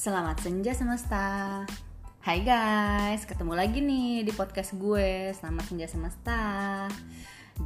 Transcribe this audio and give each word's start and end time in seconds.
Selamat 0.00 0.40
senja 0.40 0.72
semesta. 0.72 1.60
Hai 2.24 2.40
guys, 2.40 3.28
ketemu 3.28 3.52
lagi 3.52 3.84
nih 3.84 4.24
di 4.24 4.32
podcast 4.32 4.72
gue. 4.80 5.28
Selamat 5.36 5.68
senja 5.68 5.84
semesta. 5.84 6.40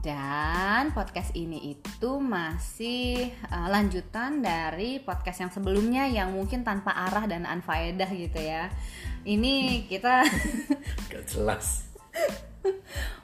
Dan 0.02 0.90
podcast 0.90 1.30
ini 1.38 1.78
itu 1.78 2.18
masih 2.18 3.30
uh, 3.54 3.70
lanjutan 3.70 4.42
dari 4.42 4.98
podcast 4.98 5.46
yang 5.46 5.52
sebelumnya 5.54 6.10
yang 6.10 6.34
mungkin 6.34 6.66
tanpa 6.66 7.06
arah 7.06 7.30
dan 7.30 7.46
anfaedah 7.46 8.10
gitu 8.10 8.42
ya. 8.42 8.66
Ini 9.22 9.86
kita 9.86 10.26
Gak 11.14 11.30
jelas. 11.30 11.86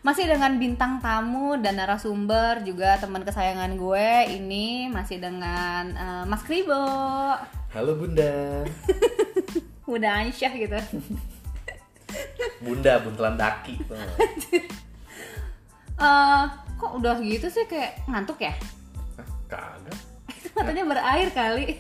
masih 0.07 0.31
dengan 0.31 0.55
bintang 0.55 1.03
tamu 1.03 1.59
dan 1.59 1.83
narasumber 1.83 2.63
juga 2.63 2.95
teman 3.03 3.27
kesayangan 3.27 3.75
gue 3.75 4.39
ini 4.39 4.87
masih 4.87 5.19
dengan 5.19 5.99
uh, 5.99 6.25
Mas 6.31 6.47
Kribo. 6.47 6.87
Halo 7.71 7.95
Bunda. 7.95 8.67
Udah 9.87 10.27
Aisyah 10.27 10.53
gitu. 10.59 10.75
Bunda 12.59 12.99
buntelan 12.99 13.39
daki. 13.39 13.79
Eh, 16.01 16.45
kok 16.81 16.97
udah 16.97 17.21
gitu 17.21 17.45
sih 17.53 17.69
kayak 17.69 18.09
ngantuk 18.09 18.41
ya? 18.41 18.57
Kagak. 19.53 19.93
Matanya 20.57 20.89
berair 20.89 21.29
kali. 21.29 21.77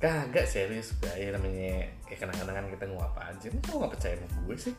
Kagak 0.00 0.48
serius 0.48 0.96
gue 0.96 1.28
ya 1.28 1.28
namanya 1.28 1.84
kayak 2.08 2.24
kenangan-kenangan 2.24 2.72
kita 2.72 2.84
nguap 2.88 3.12
aja. 3.20 3.52
Kamu 3.52 3.76
gak 3.76 3.92
percaya 3.92 4.16
sama 4.16 4.40
gue 4.48 4.56
sih? 4.56 4.74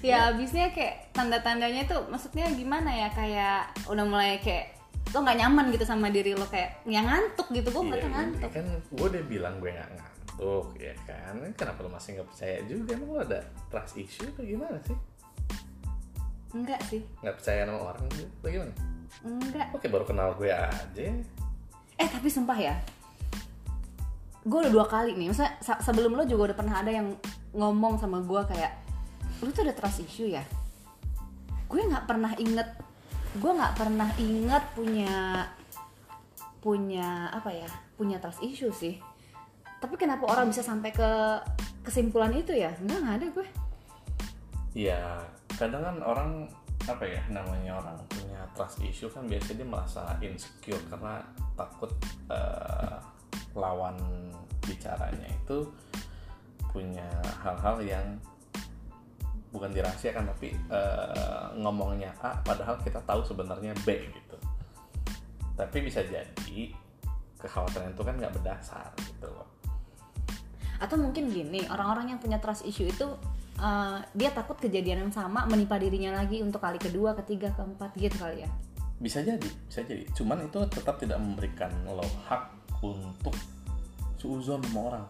Ya 0.00 0.32
abisnya 0.32 0.72
kayak 0.72 1.12
tanda-tandanya 1.12 1.84
tuh 1.84 2.08
maksudnya 2.08 2.48
gimana 2.56 2.88
ya 2.88 3.12
kayak 3.12 3.76
udah 3.84 4.04
mulai 4.08 4.40
kayak 4.40 4.79
lo 5.10 5.18
nggak 5.20 5.38
nyaman 5.38 5.64
gitu 5.70 5.82
sama 5.82 6.06
diri 6.08 6.32
lo 6.32 6.46
kayak 6.46 6.86
yang 6.86 7.02
ngantuk 7.04 7.50
gitu 7.50 7.68
gue 7.68 7.82
Iya, 7.82 7.90
nggak 7.90 8.12
ngantuk. 8.14 8.50
kan 8.54 8.66
gue 8.88 9.06
udah 9.10 9.24
bilang 9.26 9.54
gue 9.58 9.70
gak 9.70 9.90
ngantuk 9.90 10.66
ya 10.78 10.94
kan. 11.04 11.34
Kenapa 11.52 11.78
lo 11.82 11.90
masih 11.90 12.16
gak 12.16 12.28
percaya 12.30 12.56
juga? 12.64 12.94
Emang 12.94 13.10
lo 13.12 13.20
ada 13.20 13.40
trust 13.68 13.94
issue 13.96 14.24
atau 14.26 14.40
gimana 14.40 14.78
sih? 14.82 14.96
Enggak 16.50 16.80
sih, 16.84 17.02
Gak 17.20 17.38
percaya 17.38 17.62
sama 17.62 17.78
orang 17.78 18.02
gitu? 18.10 18.26
Bagaimana? 18.40 18.72
enggak. 19.20 19.66
Oke 19.70 19.86
baru 19.86 20.02
kenal 20.02 20.34
gue 20.34 20.50
aja. 20.50 21.06
Eh 21.94 22.08
tapi 22.08 22.26
sumpah 22.26 22.56
ya, 22.56 22.74
gue 24.40 24.58
udah 24.58 24.72
dua 24.72 24.86
kali 24.86 25.14
nih. 25.14 25.30
Maksudnya 25.30 25.52
se- 25.60 25.82
sebelum 25.84 26.16
lo 26.16 26.24
juga 26.24 26.50
udah 26.50 26.56
pernah 26.56 26.80
ada 26.80 26.90
yang 26.90 27.12
ngomong 27.52 27.98
sama 27.98 28.22
gue 28.22 28.40
kayak, 28.48 28.72
lu 29.42 29.50
tuh 29.50 29.62
ada 29.62 29.74
trust 29.74 30.00
issue 30.00 30.26
ya? 30.26 30.42
Gue 31.66 31.84
nggak 31.84 32.06
pernah 32.06 32.32
inget, 32.34 32.66
gue 33.38 33.52
nggak 33.54 33.76
pernah 33.78 34.10
inget 34.18 34.64
punya 34.74 35.46
punya 36.60 37.30
apa 37.30 37.50
ya, 37.54 37.70
punya 37.94 38.18
trust 38.18 38.42
issue 38.42 38.74
sih. 38.74 38.98
Tapi 39.80 39.96
kenapa 39.96 40.28
orang 40.28 40.52
bisa 40.52 40.60
sampai 40.60 40.92
ke 40.92 41.10
kesimpulan 41.86 42.34
itu 42.36 42.52
ya? 42.52 42.74
Enggak, 42.82 42.98
nggak 43.00 43.16
ada 43.16 43.26
gue. 43.32 43.46
Iya, 44.76 45.02
kadang 45.56 45.82
kan 45.82 45.96
orang 46.04 46.30
apa 46.88 47.04
ya 47.04 47.20
namanya 47.28 47.76
orang 47.76 47.96
punya 48.08 48.40
trust 48.56 48.80
issue 48.80 49.12
kan 49.12 49.28
biasanya 49.28 49.62
dia 49.62 49.68
merasa 49.68 50.02
insecure 50.24 50.80
karena 50.88 51.20
takut 51.54 51.92
eh, 52.32 52.96
lawan 53.52 53.96
bicaranya 54.64 55.28
itu 55.28 55.68
punya 56.70 57.06
hal-hal 57.42 57.82
yang 57.82 58.06
bukan 59.50 59.70
dirahasiakan 59.74 60.30
tapi 60.30 60.54
eh, 60.54 61.46
ngomongnya 61.58 62.14
A 62.22 62.38
padahal 62.42 62.78
kita 62.82 63.02
tahu 63.02 63.26
sebenarnya 63.26 63.74
B 63.82 64.10
gitu. 64.10 64.36
Tapi 65.58 65.76
bisa 65.84 66.00
jadi 66.06 66.72
kekhawatiran 67.36 67.92
itu 67.92 68.02
kan 68.06 68.14
nggak 68.16 68.32
berdasar 68.38 68.94
gitu 68.98 69.28
loh. 69.28 69.48
Atau 70.80 70.96
mungkin 70.96 71.28
gini, 71.28 71.68
orang-orang 71.68 72.16
yang 72.16 72.20
punya 72.22 72.40
trust 72.40 72.64
issue 72.64 72.88
itu 72.88 73.04
uh, 73.60 74.00
dia 74.16 74.32
takut 74.32 74.56
kejadian 74.56 75.06
yang 75.08 75.12
sama 75.12 75.44
menimpa 75.44 75.76
dirinya 75.76 76.16
lagi 76.16 76.40
untuk 76.40 76.64
kali 76.64 76.80
kedua, 76.80 77.12
ketiga, 77.20 77.52
keempat 77.52 77.92
gitu 78.00 78.16
kali 78.16 78.44
ya. 78.44 78.50
bisa 79.00 79.24
jadi 79.24 79.48
bisa 79.64 79.80
jadi 79.88 80.04
cuman 80.12 80.44
itu 80.44 80.60
tetap 80.68 81.00
tidak 81.00 81.16
memberikan 81.16 81.72
lo 81.88 82.04
hak 82.28 82.52
untuk 82.84 83.32
suuzon 84.20 84.60
sama 84.60 84.80
orang 84.92 85.06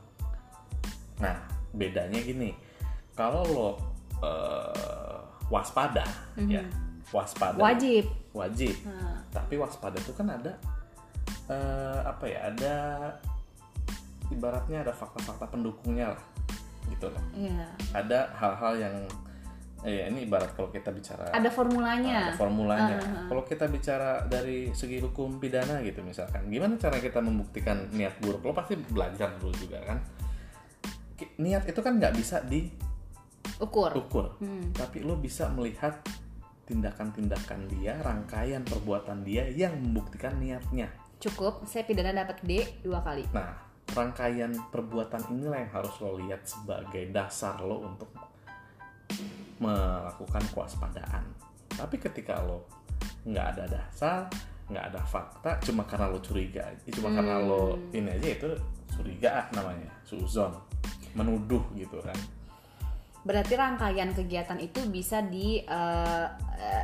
nah 1.19 1.37
bedanya 1.75 2.23
gini 2.23 2.55
kalau 3.19 3.43
lo 3.51 3.69
eh, 4.23 5.19
waspada 5.51 6.05
ya 6.37 6.63
waspada 7.11 7.59
Wajib. 7.59 8.07
wajib 8.31 8.75
Nah, 8.87 9.19
tapi 9.35 9.59
waspada 9.59 9.99
itu 9.99 10.15
kan 10.15 10.31
ada 10.31 10.53
eh, 11.51 12.01
apa 12.07 12.25
ya 12.29 12.39
ada 12.55 12.77
ibaratnya 14.31 14.87
ada 14.87 14.95
fakta-fakta 14.95 15.51
pendukungnya 15.51 16.15
lah 16.15 16.23
gitu 16.87 17.11
loh 17.11 17.23
iya. 17.35 17.67
ada 17.91 18.31
hal-hal 18.39 18.73
yang 18.79 18.97
eh, 19.85 20.07
ini 20.13 20.29
ibarat 20.29 20.53
kalau 20.53 20.69
kita 20.69 20.93
bicara 20.93 21.33
Ada 21.33 21.49
formulanya. 21.49 22.33
ada 22.33 22.37
formulanya. 22.37 22.97
Ah, 23.01 23.25
ah. 23.25 23.27
Kalau 23.33 23.43
kita 23.49 23.65
bicara 23.65 24.29
dari 24.29 24.69
segi 24.77 25.01
hukum 25.01 25.41
pidana 25.41 25.81
gitu 25.81 26.05
misalkan, 26.05 26.53
gimana 26.53 26.77
cara 26.77 27.01
kita 27.01 27.25
membuktikan 27.25 27.89
niat 27.97 28.21
buruk? 28.21 28.45
Lo 28.45 28.53
pasti 28.53 28.77
belajar 28.77 29.41
dulu 29.41 29.57
juga 29.57 29.81
kan. 29.81 29.99
Niat 31.41 31.65
itu 31.69 31.81
kan 31.81 31.97
nggak 31.97 32.13
bisa 32.13 32.45
diukur, 32.45 32.90
Ukur. 33.61 33.93
Hmm. 34.41 34.73
tapi 34.73 35.05
lo 35.05 35.17
bisa 35.21 35.49
melihat 35.53 36.01
tindakan-tindakan 36.71 37.67
dia, 37.67 37.99
rangkaian 37.99 38.63
perbuatan 38.63 39.27
dia 39.27 39.43
yang 39.51 39.75
membuktikan 39.75 40.39
niatnya. 40.39 40.87
Cukup, 41.19 41.67
saya 41.67 41.83
pidana 41.83 42.15
dapat 42.15 42.41
D 42.47 42.63
dua 42.81 43.03
kali. 43.03 43.27
Nah, 43.35 43.53
rangkaian 43.91 44.55
perbuatan 44.71 45.35
inilah 45.35 45.67
yang 45.67 45.73
harus 45.75 45.93
lo 45.99 46.17
lihat 46.17 46.47
sebagai 46.47 47.11
dasar 47.11 47.59
lo 47.61 47.85
untuk 47.85 48.09
melakukan 49.61 50.41
kewaspadaan. 50.55 51.27
Tapi 51.75 51.97
ketika 51.99 52.41
lo 52.41 52.65
nggak 53.27 53.47
ada 53.59 53.65
dasar, 53.67 54.31
nggak 54.71 54.85
ada 54.95 55.01
fakta, 55.03 55.51
cuma 55.67 55.83
karena 55.85 56.07
lo 56.09 56.23
curiga, 56.23 56.65
cuma 56.95 57.11
karena 57.13 57.43
lo 57.43 57.77
ini 57.91 58.15
aja 58.15 58.29
itu 58.31 58.51
curiga 58.95 59.51
namanya, 59.53 59.91
suzon, 60.07 60.55
menuduh 61.13 61.61
gitu 61.75 61.99
kan. 62.01 62.17
Berarti 63.21 63.53
rangkaian 63.53 64.11
kegiatan 64.11 64.57
itu 64.57 64.81
bisa 64.87 65.21
di 65.21 65.61
eh, 65.61 66.27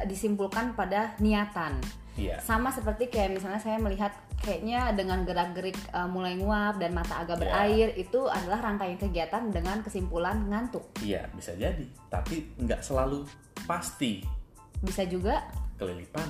disimpulkan 0.04 0.72
pada 0.72 1.16
niatan. 1.18 1.80
Iya, 2.16 2.40
Sama 2.40 2.72
seperti 2.72 3.12
kayak 3.12 3.36
misalnya 3.36 3.60
saya 3.60 3.76
melihat 3.76 4.08
kayaknya 4.40 4.88
dengan 4.92 5.20
gerak-gerik 5.22 5.76
eh, 5.76 6.08
mulai 6.08 6.36
nguap 6.36 6.80
dan 6.80 6.92
mata 6.92 7.20
agak 7.20 7.36
Iya. 7.36 7.42
berair 7.44 7.88
itu 7.94 8.20
adalah 8.24 8.60
rangkaian 8.62 8.96
kegiatan 8.96 9.48
dengan 9.48 9.80
kesimpulan 9.80 10.48
ngantuk. 10.48 10.96
iya 11.00 11.28
bisa 11.32 11.52
jadi, 11.52 11.84
tapi 12.08 12.56
nggak 12.56 12.80
selalu 12.80 13.28
pasti 13.64 14.24
Bisa 14.76 15.04
juga 15.04 15.44
kelilipan. 15.76 16.28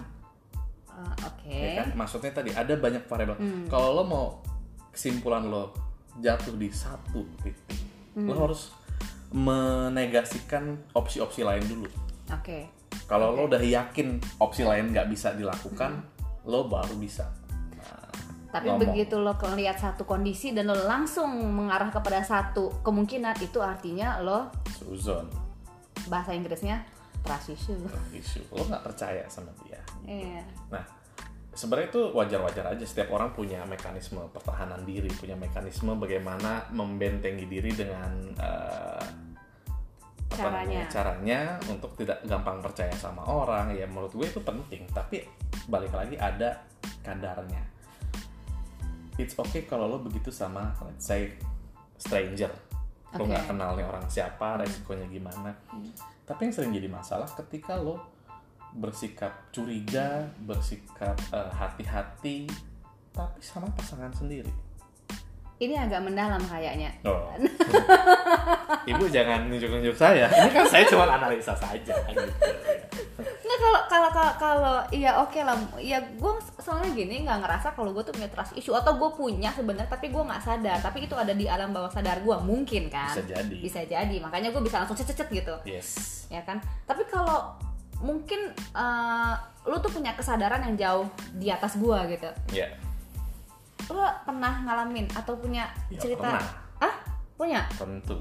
eh, 0.88 1.14
oke. 1.22 1.50
ya 1.50 1.70
kan? 1.76 1.88
Maksudnya 1.94 2.32
tadi 2.32 2.50
ada 2.50 2.74
banyak 2.74 3.04
variabel. 3.04 3.36
Hmm. 3.36 3.66
Kalau 3.66 3.90
lo 3.92 4.02
mau 4.02 4.26
kesimpulan 4.90 5.46
lo 5.46 5.70
jatuh 6.16 6.56
di 6.56 6.72
satu 6.72 7.20
titik, 7.36 7.54
Hmm. 8.16 8.26
lo 8.26 8.34
harus 8.40 8.72
menegasikan 9.34 10.78
opsi-opsi 10.94 11.42
lain 11.42 11.64
dulu. 11.66 11.88
Oke. 12.30 12.70
Kalau 13.06 13.34
lo 13.34 13.46
udah 13.46 13.62
yakin 13.62 14.18
opsi 14.42 14.66
lain 14.66 14.90
nggak 14.90 15.06
bisa 15.10 15.34
dilakukan, 15.34 16.02
lo 16.46 16.66
baru 16.66 16.94
bisa. 16.98 17.30
Nah, 17.78 18.10
Tapi 18.50 18.66
ngomong. 18.70 18.82
begitu 18.82 19.14
lo 19.18 19.38
melihat 19.54 19.78
satu 19.78 20.02
kondisi 20.02 20.50
dan 20.50 20.70
lo 20.70 20.78
langsung 20.86 21.30
mengarah 21.54 21.90
kepada 21.94 22.22
satu 22.26 22.82
kemungkinan 22.82 23.38
itu 23.42 23.62
artinya 23.62 24.18
lo 24.18 24.50
suzon, 24.74 25.30
bahasa 26.10 26.34
Inggrisnya 26.34 26.82
trust 27.22 27.54
issue. 27.54 27.78
lo 28.50 28.62
nggak 28.66 28.82
percaya 28.82 29.22
sama 29.30 29.54
dia. 29.66 29.78
Iya. 30.06 30.42
Nah, 30.70 30.84
sebenarnya 31.56 31.88
itu 31.88 32.02
wajar-wajar 32.12 32.64
aja. 32.76 32.84
Setiap 32.84 33.10
orang 33.16 33.32
punya 33.32 33.64
mekanisme 33.64 34.20
pertahanan 34.30 34.84
diri, 34.84 35.08
punya 35.16 35.34
mekanisme 35.34 35.96
bagaimana 35.96 36.68
membentengi 36.70 37.48
diri 37.48 37.72
dengan 37.72 38.12
apa 40.26 40.36
Caranya. 40.36 40.58
namanya, 40.68 40.82
caranya 40.90 41.40
untuk 41.70 41.96
tidak 41.96 42.18
gampang 42.28 42.60
percaya 42.60 42.92
sama 42.94 43.24
orang. 43.24 43.72
Ya 43.72 43.88
menurut 43.88 44.12
gue 44.12 44.28
itu 44.28 44.40
penting. 44.44 44.84
Tapi 44.92 45.24
balik 45.66 45.96
lagi 45.96 46.20
ada 46.20 46.60
kadarnya. 47.00 47.64
It's 49.16 49.32
okay 49.32 49.64
kalau 49.64 49.88
lo 49.88 49.98
begitu 50.04 50.28
sama 50.28 50.76
let's 50.84 51.08
say 51.08 51.32
stranger. 51.96 52.52
Lo 53.16 53.24
Oke. 53.24 53.32
nggak 53.32 53.48
kenal 53.48 53.72
nih 53.80 53.86
orang 53.88 54.04
siapa, 54.12 54.60
resikonya 54.60 55.08
gimana. 55.08 55.56
Tapi 56.28 56.40
yang 56.50 56.52
sering 56.52 56.72
jadi 56.76 56.90
masalah 56.90 57.30
ketika 57.32 57.80
lo 57.80 58.15
bersikap 58.76 59.32
curiga, 59.50 60.28
bersikap 60.44 61.16
eh, 61.32 61.50
hati-hati, 61.56 62.46
tapi 63.16 63.40
sama 63.40 63.72
pasangan 63.72 64.12
sendiri. 64.12 64.52
Ini 65.56 65.72
agak 65.88 66.04
mendalam 66.04 66.44
kayaknya. 66.44 66.92
Oh. 67.08 67.32
Ibu 68.92 69.08
jangan 69.08 69.48
nunjuk-nunjuk 69.48 69.96
saya. 69.96 70.28
Ini 70.28 70.52
kan 70.52 70.68
saya 70.68 70.84
cuma 70.84 71.08
analisa 71.08 71.56
saja. 71.56 71.96
Gitu. 71.96 72.28
Nggak 73.16 73.58
kalau 73.64 73.80
kalau 73.88 74.10
kalau, 74.12 74.32
kalau 74.36 74.76
iya 74.92 75.16
oke 75.16 75.40
lah. 75.40 75.56
Ya 75.80 75.96
gue 75.96 76.32
soalnya 76.60 76.92
gini 76.92 77.24
nggak 77.24 77.40
ngerasa 77.40 77.72
kalau 77.72 77.96
gue 77.96 78.04
tuh 78.04 78.12
punya 78.12 78.28
trust 78.28 78.52
issue 78.52 78.76
atau 78.76 79.00
gue 79.00 79.10
punya 79.16 79.48
sebenarnya 79.56 79.88
tapi 79.88 80.10
gue 80.10 80.18
nggak 80.18 80.42
sadar 80.42 80.82
tapi 80.82 81.06
itu 81.06 81.14
ada 81.14 81.30
di 81.30 81.46
alam 81.46 81.70
bawah 81.70 81.88
sadar 81.88 82.18
gue 82.26 82.36
mungkin 82.42 82.90
kan 82.90 83.14
Bisa 83.14 83.22
jadi. 83.22 83.56
bisa 83.62 83.80
jadi 83.86 84.16
makanya 84.18 84.50
gue 84.50 84.58
bisa 84.66 84.82
langsung 84.82 84.98
cecet 84.98 85.30
gitu 85.30 85.54
yes 85.62 86.26
ya 86.26 86.42
kan 86.42 86.58
tapi 86.82 87.06
kalau 87.06 87.54
mungkin 87.98 88.40
eh, 88.54 89.34
lu 89.64 89.76
tuh 89.78 89.90
punya 89.90 90.12
kesadaran 90.12 90.62
yang 90.62 90.76
jauh 90.76 91.06
di 91.34 91.48
atas 91.48 91.76
gue 91.76 91.98
gitu. 92.10 92.30
Ya 92.52 92.68
lu 93.86 94.02
pernah 94.26 94.66
ngalamin 94.66 95.06
atau 95.14 95.38
punya 95.38 95.70
Ya, 95.86 96.00
cerita? 96.02 96.26
pernah. 96.26 96.42
ah 96.82 96.94
punya? 97.38 97.62
Tentu. 97.70 98.18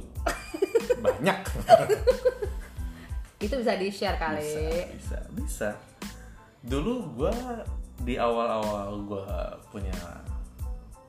Banyak. 1.06 1.40
Itu 3.42 3.54
bisa 3.58 3.74
di 3.74 3.90
share 3.90 4.18
kali. 4.18 4.46
Bisa 4.46 4.86
bisa 4.94 5.18
bisa. 5.34 5.70
Dulu 6.62 7.18
gue 7.18 7.34
di 8.04 8.14
awal-awal 8.14 8.94
gue 9.06 9.26
punya 9.70 9.96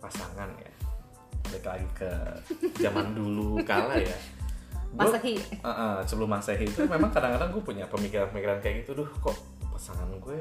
pasangan 0.00 0.48
ya. 0.56 0.72
Balik 1.46 1.64
lagi 1.64 1.88
ke 1.94 2.10
zaman 2.80 3.12
dulu 3.12 3.60
kala 3.62 3.96
ya. 3.96 4.08
Gua- 4.08 4.35
Masehi. 4.94 5.34
Uh, 5.60 5.68
uh, 5.68 5.94
sebelum 6.06 6.30
masehi 6.30 6.68
itu 6.68 6.86
memang 6.86 7.10
kadang-kadang 7.10 7.50
gue 7.50 7.62
punya 7.64 7.84
pemikiran-pemikiran 7.90 8.62
kayak 8.62 8.86
gitu 8.86 9.02
duh 9.02 9.08
kok 9.18 9.36
pasangan 9.74 10.06
gue 10.22 10.40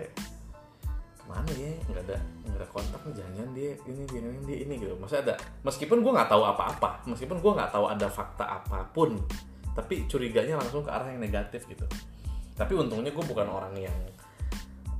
ke 1.16 1.26
mana 1.26 1.50
ya? 1.58 1.74
Nggak 1.90 2.04
ada 2.06 2.18
nggak 2.46 2.60
ada 2.62 2.68
kontak 2.70 3.02
nih 3.10 3.14
jangan 3.18 3.50
dia 3.56 3.72
ini 3.90 4.04
dia 4.06 4.20
ini 4.22 4.40
dia 4.46 4.58
ini 4.64 4.74
gitu. 4.80 4.94
Maksudnya 5.02 5.24
ada 5.32 5.36
meskipun 5.66 5.98
gue 6.06 6.12
nggak 6.14 6.30
tahu 6.30 6.44
apa-apa 6.46 6.90
meskipun 7.10 7.38
gue 7.42 7.52
nggak 7.58 7.72
tahu 7.74 7.86
ada 7.90 8.08
fakta 8.08 8.46
apa 8.46 8.86
pun 8.94 9.18
tapi 9.76 10.08
curiganya 10.08 10.56
langsung 10.56 10.86
ke 10.86 10.92
arah 10.94 11.10
yang 11.10 11.20
negatif 11.20 11.68
gitu. 11.68 11.84
Tapi 12.56 12.74
untungnya 12.78 13.12
gue 13.12 13.26
bukan 13.28 13.48
orang 13.52 13.76
yang 13.76 13.98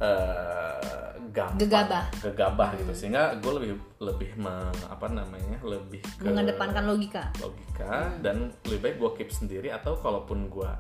eh 0.02 1.06
gampang 1.36 1.60
Gegabah. 1.68 2.04
gegabah 2.24 2.70
gitu. 2.80 2.94
Sehingga 2.96 3.36
gue 3.44 3.52
lebih 3.60 3.72
lebih 4.00 4.32
me- 4.40 4.88
apa 4.88 5.12
namanya 5.12 5.60
lebih 5.68 6.00
ke 6.00 6.24
mengedepankan 6.24 6.88
logika. 6.88 7.28
Logika 7.44 8.08
dan 8.24 8.56
lebih 8.64 8.80
baik 8.80 8.96
gue 9.04 9.12
keep 9.20 9.30
sendiri 9.36 9.68
atau 9.68 10.00
kalaupun 10.00 10.48
gue 10.48 10.72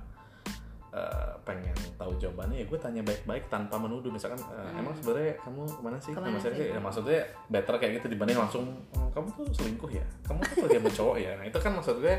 uh, 0.95 1.31
pengen 1.43 1.75
tahu 1.99 2.15
jawabannya 2.15 2.63
ya 2.63 2.65
gue 2.71 2.79
tanya 2.79 3.03
baik-baik 3.03 3.51
tanpa 3.51 3.75
menuduh. 3.75 4.07
Misalkan 4.07 4.39
uh, 4.47 4.71
emang 4.79 4.95
sebenarnya 4.95 5.35
kamu 5.43 5.61
ke 5.67 5.81
mana 5.83 5.97
sih? 5.99 6.11
Ke 6.15 6.21
mana 6.23 6.39
saya 6.39 6.55
sih? 6.55 6.59
sih? 6.63 6.67
Ya, 6.71 6.79
maksudnya 6.79 7.19
better 7.51 7.75
kayak 7.75 7.91
gitu 7.99 8.07
dibanding 8.15 8.39
langsung 8.39 8.63
"Oh, 8.95 9.11
kamu 9.11 9.27
tuh 9.35 9.45
selingkuh 9.51 9.91
ya? 9.91 10.05
Kamu 10.23 10.39
tuh 10.39 10.55
pergi 10.63 10.79
sama 10.79 10.89
cowok 10.95 11.15
ya? 11.19 11.31
Nah 11.35 11.45
itu 11.51 11.59
kan 11.59 11.71
maksud 11.75 11.99
gue 11.99 12.15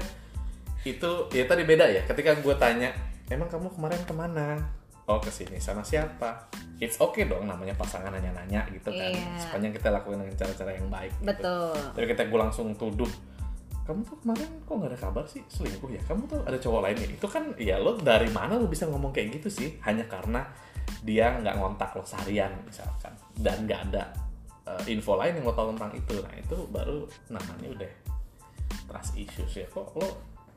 itu 0.85 1.11
ya 1.33 1.45
tadi 1.49 1.63
beda 1.65 1.89
ya. 1.89 2.05
Ketika 2.05 2.37
gue 2.37 2.55
tanya 2.61 2.93
emang 3.33 3.49
kamu 3.49 3.73
kemarin 3.73 4.01
ke 4.05 4.13
mana 4.13 4.61
oh 5.06 5.19
ke 5.23 5.31
sini 5.31 5.62
sama 5.62 5.87
siapa? 5.87 6.50
It's 6.82 6.99
okay 6.99 7.25
dong 7.25 7.47
namanya 7.47 7.73
pasangan 7.79 8.11
nanya-nanya 8.11 8.67
gitu 8.75 8.91
kan. 8.91 9.11
Iya. 9.14 9.38
sepanjang 9.38 9.73
kita 9.73 9.88
lakuin 9.94 10.19
dengan 10.20 10.35
cara-cara 10.35 10.70
yang 10.75 10.88
baik 10.91 11.12
gitu. 11.23 11.26
betul. 11.31 11.79
Tapi 11.94 12.05
ketika 12.11 12.26
gue 12.26 12.41
langsung 12.43 12.67
tuduh 12.75 13.11
kamu 13.87 14.03
tuh 14.03 14.19
kemarin 14.19 14.50
kok 14.67 14.75
nggak 14.75 14.91
ada 14.91 14.99
kabar 14.99 15.25
sih? 15.31 15.43
Selingkuh 15.47 15.91
ya? 15.94 16.03
Kamu 16.11 16.26
tuh 16.26 16.43
ada 16.43 16.58
cowok 16.58 16.81
lain 16.91 16.97
ya? 16.99 17.08
Itu 17.14 17.26
kan 17.31 17.55
ya 17.55 17.79
lo 17.79 17.94
dari 17.94 18.26
mana 18.35 18.58
lo 18.58 18.67
bisa 18.67 18.91
ngomong 18.91 19.14
kayak 19.14 19.38
gitu 19.38 19.47
sih? 19.47 19.79
Hanya 19.87 20.11
karena 20.11 20.43
dia 21.06 21.38
nggak 21.38 21.55
ngontak 21.55 21.94
lo 21.94 22.02
seharian 22.02 22.50
misalkan. 22.67 23.14
Dan 23.38 23.62
nggak 23.70 23.81
ada 23.94 24.11
uh, 24.67 24.82
info 24.91 25.14
lain 25.14 25.38
yang 25.38 25.47
lo 25.47 25.55
tahu 25.55 25.70
tentang 25.79 25.94
itu. 25.94 26.14
Nah 26.19 26.35
itu 26.35 26.56
baru 26.67 27.06
namanya 27.31 27.69
udah 27.79 27.93
trust 28.91 29.14
issues 29.14 29.55
ya. 29.55 29.67
Kok 29.70 30.02
lo 30.02 30.09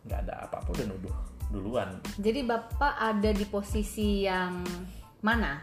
nggak 0.09 0.25
ada 0.25 0.49
apa-apa 0.49 0.73
udah 0.73 0.85
nuduh 0.89 1.38
duluan. 1.49 1.97
Jadi 2.21 2.45
bapak 2.45 2.93
ada 2.97 3.29
di 3.33 3.45
posisi 3.45 4.25
yang 4.25 4.61
mana? 5.25 5.59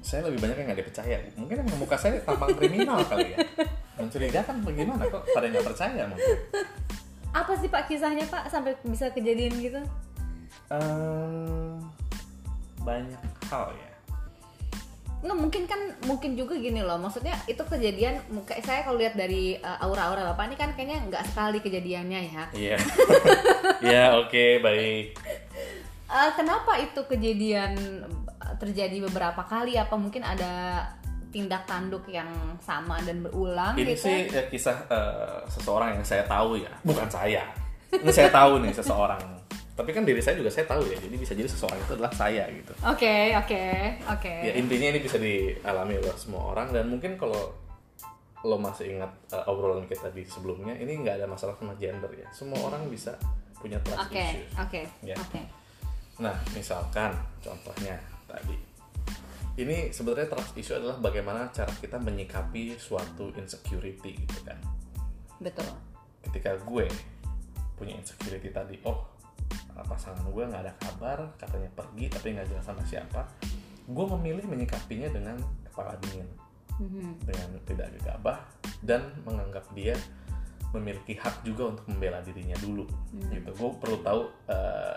Saya 0.00 0.28
lebih 0.28 0.44
banyak 0.44 0.56
yang 0.60 0.66
nggak 0.72 0.80
dipercaya. 0.84 1.16
Mungkin 1.36 1.56
yang 1.64 1.68
muka 1.80 1.96
saya 1.96 2.20
tampang 2.24 2.56
kriminal 2.56 3.00
kali 3.04 3.36
ya. 3.36 3.38
Mencurigakan 4.00 4.64
bagaimana 4.64 5.04
kok 5.08 5.24
pada 5.32 5.46
nggak 5.48 5.66
percaya 5.66 6.02
mungkin. 6.08 6.38
Apa 7.30 7.52
sih 7.56 7.68
pak 7.70 7.86
kisahnya 7.86 8.26
pak 8.26 8.48
sampai 8.48 8.74
bisa 8.84 9.12
kejadian 9.12 9.54
gitu? 9.60 9.80
Ehm, 10.70 11.78
banyak 12.82 13.22
hal 13.50 13.70
ya. 13.74 13.89
Nggak, 15.20 15.36
mungkin 15.36 15.62
kan 15.68 15.80
mungkin 16.08 16.32
juga 16.32 16.56
gini 16.56 16.80
loh 16.80 16.96
maksudnya 16.96 17.36
itu 17.44 17.60
kejadian 17.60 18.24
kayak 18.48 18.64
saya 18.64 18.80
kalau 18.88 18.96
lihat 18.96 19.12
dari 19.20 19.52
uh, 19.60 19.84
aura-aura 19.84 20.32
bapak 20.32 20.48
ini 20.48 20.56
kan 20.56 20.72
kayaknya 20.72 20.98
nggak 21.12 21.24
sekali 21.28 21.58
kejadiannya 21.60 22.20
ya 22.32 22.44
Iya. 22.56 22.76
ya 23.92 24.04
oke 24.16 24.64
baik. 24.64 25.20
Uh, 26.10 26.30
kenapa 26.34 26.80
itu 26.80 27.00
kejadian 27.04 27.76
uh, 28.40 28.54
terjadi 28.56 29.04
beberapa 29.12 29.44
kali 29.44 29.76
apa 29.76 29.94
mungkin 30.00 30.24
ada 30.24 30.88
tindak 31.30 31.62
tanduk 31.66 32.02
yang 32.10 32.28
sama 32.58 32.98
dan 33.06 33.22
berulang 33.22 33.78
Ini 33.78 33.94
gitu 33.94 34.10
sih 34.10 34.18
ya, 34.26 34.42
kisah 34.50 34.76
eh, 34.90 35.38
seseorang 35.46 35.94
yang 35.94 36.02
saya 36.02 36.26
tahu 36.26 36.58
ya, 36.58 36.70
bukan 36.82 37.06
saya. 37.06 37.46
Ini 37.90 38.10
saya 38.10 38.30
tahu 38.34 38.58
nih 38.66 38.74
seseorang. 38.74 39.22
Tapi 39.80 39.96
kan 39.96 40.04
diri 40.04 40.20
saya 40.20 40.36
juga 40.36 40.52
saya 40.52 40.68
tahu 40.68 40.84
ya, 40.92 41.00
jadi 41.00 41.16
bisa 41.16 41.32
jadi 41.32 41.48
seseorang 41.48 41.80
itu 41.80 41.96
adalah 41.96 42.12
saya 42.12 42.44
gitu. 42.52 42.76
oke 42.84 43.16
oke 43.40 43.62
oke 44.12 44.34
Ya 44.44 44.52
intinya 44.60 44.92
ini 44.92 45.00
bisa 45.00 45.16
dialami 45.16 45.96
oleh 45.96 46.12
semua 46.20 46.52
orang 46.52 46.68
dan 46.68 46.84
mungkin 46.92 47.16
kalau 47.16 47.56
lo 48.44 48.56
masih 48.60 48.92
ingat 49.00 49.08
eh, 49.32 49.48
obrolan 49.48 49.88
kita 49.88 50.12
di 50.12 50.20
sebelumnya, 50.28 50.76
ini 50.76 51.00
nggak 51.00 51.24
ada 51.24 51.26
masalah 51.28 51.56
sama 51.56 51.72
gender 51.80 52.12
ya. 52.12 52.28
Semua 52.28 52.60
orang 52.68 52.92
bisa 52.92 53.16
punya 53.56 53.80
trust 53.80 54.04
oke 54.04 54.20
issues. 54.20 54.52
oke 54.60 54.82
Ya. 55.00 55.16
oke 55.16 55.40
Nah, 56.20 56.36
misalkan 56.52 57.16
contohnya 57.40 57.96
tadi. 58.28 58.52
Ini 59.56 59.88
sebenarnya 59.92 60.28
trust 60.28 60.52
issue 60.56 60.76
adalah 60.76 61.00
bagaimana 61.00 61.48
cara 61.52 61.72
kita 61.80 61.96
menyikapi 61.96 62.76
suatu 62.76 63.32
insecurity 63.36 64.20
gitu 64.20 64.38
kan. 64.44 64.60
betul 65.40 65.64
Ketika 66.20 66.60
gue 66.60 66.84
punya 67.80 67.96
insecurity 67.96 68.52
tadi, 68.52 68.76
oh 68.84 69.19
pasangan 69.86 70.24
gue 70.26 70.44
nggak 70.46 70.62
ada 70.66 70.74
kabar, 70.76 71.18
katanya 71.36 71.70
pergi 71.72 72.06
tapi 72.08 72.26
nggak 72.36 72.46
jelas 72.48 72.64
sama 72.64 72.82
siapa. 72.84 73.28
Gue 73.86 74.06
memilih 74.18 74.46
menyikapinya 74.46 75.08
dengan 75.10 75.36
kepala 75.66 75.96
dingin, 76.02 76.28
Mhm. 76.80 77.26
dengan 77.28 77.48
tidak 77.68 77.88
gegabah 78.00 78.38
dan 78.80 79.12
menganggap 79.28 79.68
dia 79.76 79.92
memiliki 80.70 81.18
hak 81.18 81.42
juga 81.42 81.74
untuk 81.74 81.84
membela 81.90 82.22
dirinya 82.22 82.54
dulu 82.62 82.86
gitu. 83.34 83.50
Gue 83.58 83.70
perlu 83.82 83.98
tahu 84.00 84.20
eh, 84.48 84.96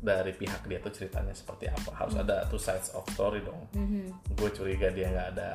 dari 0.00 0.32
pihak 0.32 0.64
dia 0.64 0.80
tuh 0.80 0.94
ceritanya 0.94 1.36
seperti 1.36 1.68
apa. 1.68 1.92
Harus 1.92 2.16
ada 2.16 2.48
two 2.48 2.56
sides 2.56 2.88
of 2.96 3.04
story 3.12 3.44
dong. 3.44 3.60
Mhm. 3.76 4.32
gue 4.38 4.50
curiga 4.56 4.88
dia 4.88 5.12
nggak 5.12 5.28
ada 5.36 5.50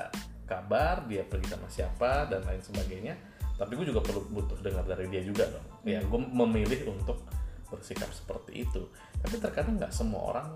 kabar 0.45 1.09
dia 1.09 1.25
pergi 1.25 1.49
sama 1.49 1.65
siapa 1.65 2.29
dan 2.29 2.45
lain 2.45 2.61
sebagainya. 2.61 3.15
Tapi 3.55 3.71
gue 3.73 3.87
juga 3.87 4.03
perlu 4.03 4.21
butuh 4.29 4.59
dengar 4.61 4.83
dari 4.85 5.07
dia 5.09 5.23
juga 5.25 5.47
dong. 5.49 5.65
Ya 5.87 6.03
gue 6.03 6.19
memilih 6.21 6.91
untuk 6.93 7.23
bersikap 7.67 8.09
seperti 8.11 8.63
itu. 8.63 8.81
Tapi 9.21 9.35
terkadang 9.37 9.77
nggak 9.77 9.91
semua 9.91 10.21
orang 10.31 10.47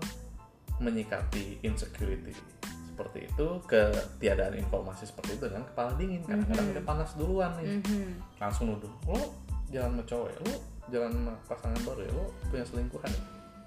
menyikapi 0.80 1.60
insecurity 1.60 2.32
seperti 2.90 3.32
itu 3.32 3.46
ketiadaan 3.64 4.56
informasi 4.56 5.08
seperti 5.08 5.36
itu 5.36 5.44
dengan 5.48 5.64
kepala 5.64 5.96
dingin. 5.96 6.20
Kadang-kadang 6.24 6.66
udah 6.76 6.84
panas 6.84 7.10
duluan 7.16 7.52
nih. 7.60 7.80
Mhm. 7.80 8.12
langsung 8.40 8.72
nuduh 8.72 8.92
lo 9.08 9.20
jalan 9.68 9.96
sama 9.96 10.04
cowok 10.04 10.26
ya? 10.28 10.38
Lo 10.44 10.54
jalan 10.90 11.10
sama 11.12 11.32
pasangan 11.48 11.80
baru 11.84 12.00
ya? 12.04 12.12
Lo 12.12 12.24
punya 12.48 12.64
selingkuhan 12.64 13.08
ya? 13.08 13.22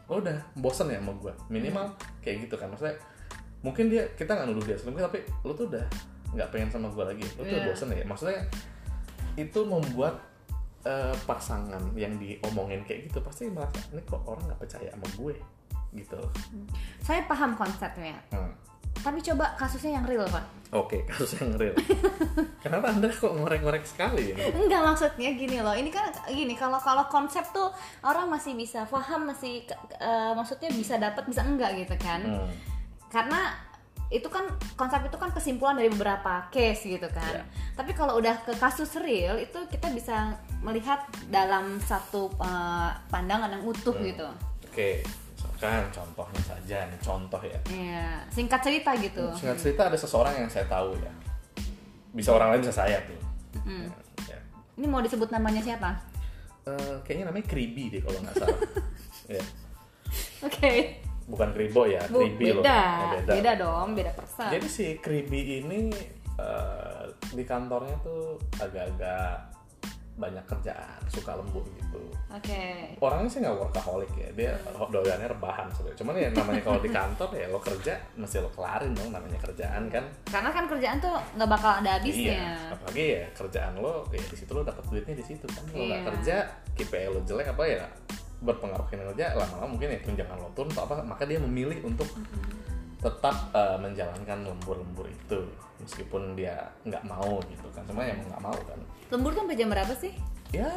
Lo 0.10 0.14
udah 0.22 0.38
bosen 0.58 0.88
ya 0.90 1.00
sama 1.02 1.14
gue 1.18 1.34
minimal 1.50 1.86
kayak 2.22 2.46
gitu 2.50 2.56
kan. 2.58 2.70
Maksudnya 2.70 2.98
mungkin 3.64 3.86
dia 3.90 4.04
kita 4.14 4.32
nggak 4.38 4.48
nuduh 4.54 4.66
dia 4.66 4.78
selingkuh 4.78 5.02
tapi 5.02 5.20
lo 5.46 5.54
tuh 5.54 5.66
udah 5.70 5.86
nggak 6.34 6.50
pengen 6.54 6.70
sama 6.70 6.88
gue 6.90 7.04
lagi. 7.06 7.26
Lo 7.38 7.42
tuh 7.42 7.58
Iya. 7.58 7.66
bosen 7.70 7.90
ya? 7.94 8.06
Maksudnya 8.06 8.40
itu 9.34 9.60
membuat 9.66 10.22
eh, 10.84 11.16
pasangan 11.24 11.84
yang 11.96 12.16
diomongin 12.20 12.84
kayak 12.84 13.08
gitu 13.08 13.20
pasti 13.24 13.48
merasa 13.48 13.80
ini 13.92 14.04
kok 14.04 14.22
orang 14.28 14.44
nggak 14.52 14.60
percaya 14.60 14.90
sama 14.92 15.08
gue 15.16 15.36
gitu 15.94 16.20
saya 17.02 17.22
paham 17.26 17.54
konsepnya 17.54 18.18
Hmm. 18.34 18.52
tapi 19.00 19.20
coba 19.22 19.54
kasusnya 19.56 20.00
yang 20.02 20.06
real 20.06 20.26
pak 20.28 20.44
Oke, 20.74 21.06
kasus 21.10 21.38
yang 21.38 21.54
real. 21.54 21.78
Kenapa 22.58 22.90
anda 22.90 23.06
kok 23.06 23.30
ngorek-ngorek 23.30 23.86
sekali 23.86 24.34
ini? 24.34 24.42
Enggak 24.58 24.82
maksudnya 24.82 25.30
gini 25.38 25.62
loh. 25.62 25.70
Ini 25.78 25.86
kan 25.94 26.10
gini 26.34 26.58
kalau 26.58 26.82
kalau 26.82 27.06
konsep 27.14 27.46
tuh 27.54 27.70
orang 28.02 28.26
masih 28.26 28.58
bisa 28.58 28.82
paham 28.90 29.30
masih 29.30 29.70
eh, 30.02 30.32
maksudnya 30.34 30.74
bisa 30.74 30.98
dapat 30.98 31.30
bisa 31.30 31.46
enggak 31.46 31.78
gitu 31.78 31.94
kan. 32.02 32.26
Hmm. 32.26 32.50
Karena 33.06 33.54
itu 34.14 34.30
kan 34.30 34.46
konsep 34.78 35.02
itu 35.10 35.18
kan 35.18 35.34
kesimpulan 35.34 35.74
dari 35.74 35.90
beberapa 35.90 36.46
case 36.54 36.86
gitu 36.86 37.10
kan. 37.10 37.42
Iya. 37.42 37.44
Tapi 37.74 37.92
kalau 37.98 38.22
udah 38.22 38.46
ke 38.46 38.54
kasus 38.56 38.94
real 39.02 39.42
itu 39.42 39.58
kita 39.68 39.90
bisa 39.90 40.38
melihat 40.62 41.02
dalam 41.34 41.82
satu 41.82 42.30
eh, 42.38 42.90
pandangan 43.10 43.50
yang 43.50 43.66
utuh 43.66 43.98
Hmm. 43.98 44.06
gitu. 44.06 44.28
Oke, 44.70 45.02
misalkan 45.34 45.90
contohnya 45.90 46.42
saja 46.46 46.78
nih, 46.86 47.00
contoh 47.02 47.42
ya. 47.42 47.60
Iya, 47.70 48.08
singkat 48.30 48.62
cerita 48.62 48.94
gitu. 49.02 49.26
Singkat 49.34 49.58
cerita 49.58 49.82
ada 49.90 49.98
seseorang 49.98 50.46
yang 50.46 50.50
saya 50.50 50.70
tahu 50.70 50.94
ya. 51.02 51.14
Bisa 52.14 52.30
orang 52.32 52.54
lain 52.54 52.62
bisa 52.62 52.86
saya 52.86 53.02
tuh. 53.10 53.18
Hmm. 53.66 53.90
Ya. 54.30 54.38
Ini 54.78 54.86
mau 54.86 55.02
disebut 55.02 55.34
namanya 55.34 55.66
siapa? 55.66 55.90
Eh, 56.64 56.96
kayaknya 57.04 57.34
namanya 57.34 57.50
Kribi 57.50 57.90
deh 57.90 58.02
kalau 58.06 58.22
nggak 58.22 58.36
salah. 58.38 58.60
ya. 59.36 59.44
Oke. 60.46 61.03
Bukan 61.26 61.50
kribo 61.52 61.82
ya 61.84 62.02
Bu, 62.08 62.20
kribi 62.22 62.52
loh 62.52 62.62
beda, 62.62 62.84
Ya, 63.24 63.34
beda 63.34 63.52
dong, 63.56 63.88
beda 63.94 64.12
persen. 64.12 64.50
jadi 64.50 64.68
si 64.68 64.86
kribi 64.98 65.40
ini 65.60 65.88
eh, 66.36 67.04
di 67.30 67.44
kantornya 67.44 67.96
tuh 68.00 68.36
agak-agak 68.58 69.56
banyak 70.14 70.46
kerjaan 70.46 71.02
suka 71.10 71.34
lembur 71.34 71.66
gitu 71.66 71.98
Oke. 72.30 72.94
orangnya 73.00 73.26
sih 73.28 73.42
nggak 73.42 73.58
workaholic 73.58 74.14
ya 74.14 74.30
dia 74.32 74.54
doyannya 74.86 75.26
rebahan 75.28 75.66
sebenarnya 75.74 75.98
cuman 75.98 76.14
ya 76.16 76.30
namanya 76.30 76.62
kalau 76.62 76.78
di 76.78 76.90
kantor 76.92 77.30
ya 77.34 77.50
lo 77.50 77.58
kerja 77.58 77.94
mesti 78.14 78.38
lo 78.38 78.50
kelarin 78.54 78.94
dong 78.94 79.10
namanya 79.10 79.42
kerjaan 79.42 79.90
kan 79.90 80.06
Karena 80.24 80.54
kan 80.54 80.70
kerjaan 80.70 81.02
tuh 81.02 81.18
nggak 81.34 81.50
bakal 81.50 81.72
ada 81.76 81.98
iya 81.98 81.98
habisnya. 81.98 82.46
apalagi 82.70 83.06
ya 83.10 83.26
kerjaan 83.34 83.74
lo 83.76 84.06
ya 84.08 84.22
di 84.24 84.38
situ 84.38 84.52
lo 84.52 84.62
dapat 84.62 84.84
duitnya 84.86 85.16
di 85.16 85.26
situ 85.26 85.46
kan 85.48 85.64
lo 85.66 85.82
nggak 85.82 85.90
Iya. 85.98 86.06
kerja 86.06 86.36
KPI 86.76 87.08
lo 87.10 87.20
jelek 87.24 87.48
apa 87.50 87.64
ya 87.66 87.84
berpengaruh 88.44 88.86
kinerja 88.86 89.34
lama-lama 89.34 89.68
mungkin 89.72 89.88
ya 89.90 90.00
tunjangan 90.00 90.36
lo 90.36 90.52
turun 90.52 90.70
atau 90.70 90.84
apa 90.84 91.00
maka 91.02 91.24
dia 91.24 91.40
memilih 91.40 91.80
untuk 91.82 92.08
tetap 93.00 93.36
eh, 93.52 93.78
menjalankan 93.78 94.38
lembur-lembur 94.46 95.08
itu 95.08 95.40
meskipun 95.80 96.36
dia 96.36 96.56
nggak 96.84 97.04
mau 97.04 97.40
gitu 97.44 97.68
kan 97.72 97.84
cuma 97.84 98.04
emang 98.04 98.28
nggak 98.28 98.44
mau 98.44 98.56
kan 98.64 98.80
Lembur 99.10 99.32
tuh 99.32 99.44
sampai 99.44 99.56
jam 99.56 99.68
berapa 99.68 99.94
sih? 99.94 100.14
ya 100.52 100.70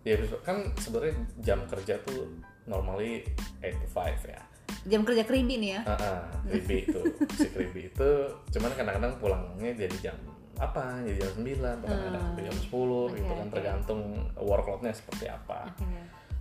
ya 0.00 0.14
kan 0.40 0.62
sebenarnya 0.76 1.14
jam 1.40 1.58
kerja 1.66 1.98
tuh 2.00 2.30
normally 2.64 3.26
8 3.58 3.74
to 3.74 3.88
5 3.90 4.22
ya 4.28 4.42
Jam 4.86 5.02
kerja 5.02 5.26
kribi 5.26 5.58
nih 5.58 5.70
ya. 5.74 5.80
Heeh, 5.84 6.18
kribi 6.46 6.76
itu 6.86 7.00
si 7.38 7.46
kribi 7.50 7.90
itu 7.90 8.10
cuman 8.52 8.70
kadang-kadang 8.72 9.18
pulangnya 9.18 9.74
jadi 9.76 9.96
jam 10.00 10.16
apa 10.56 11.02
jadi 11.02 11.20
jam 11.20 11.32
9 11.42 11.82
kadang-kadang 11.82 12.22
sampai 12.24 12.44
jam 12.46 12.56
10 12.56 12.62
gitu 12.62 12.72
Hmm. 12.72 13.10
Oke, 13.12 13.20
kan 13.26 13.42
oke. 13.42 13.52
tergantung 13.52 14.00
workloadnya 14.36 14.92
seperti 14.94 15.26
apa 15.26 15.68
Oke. 15.68 15.84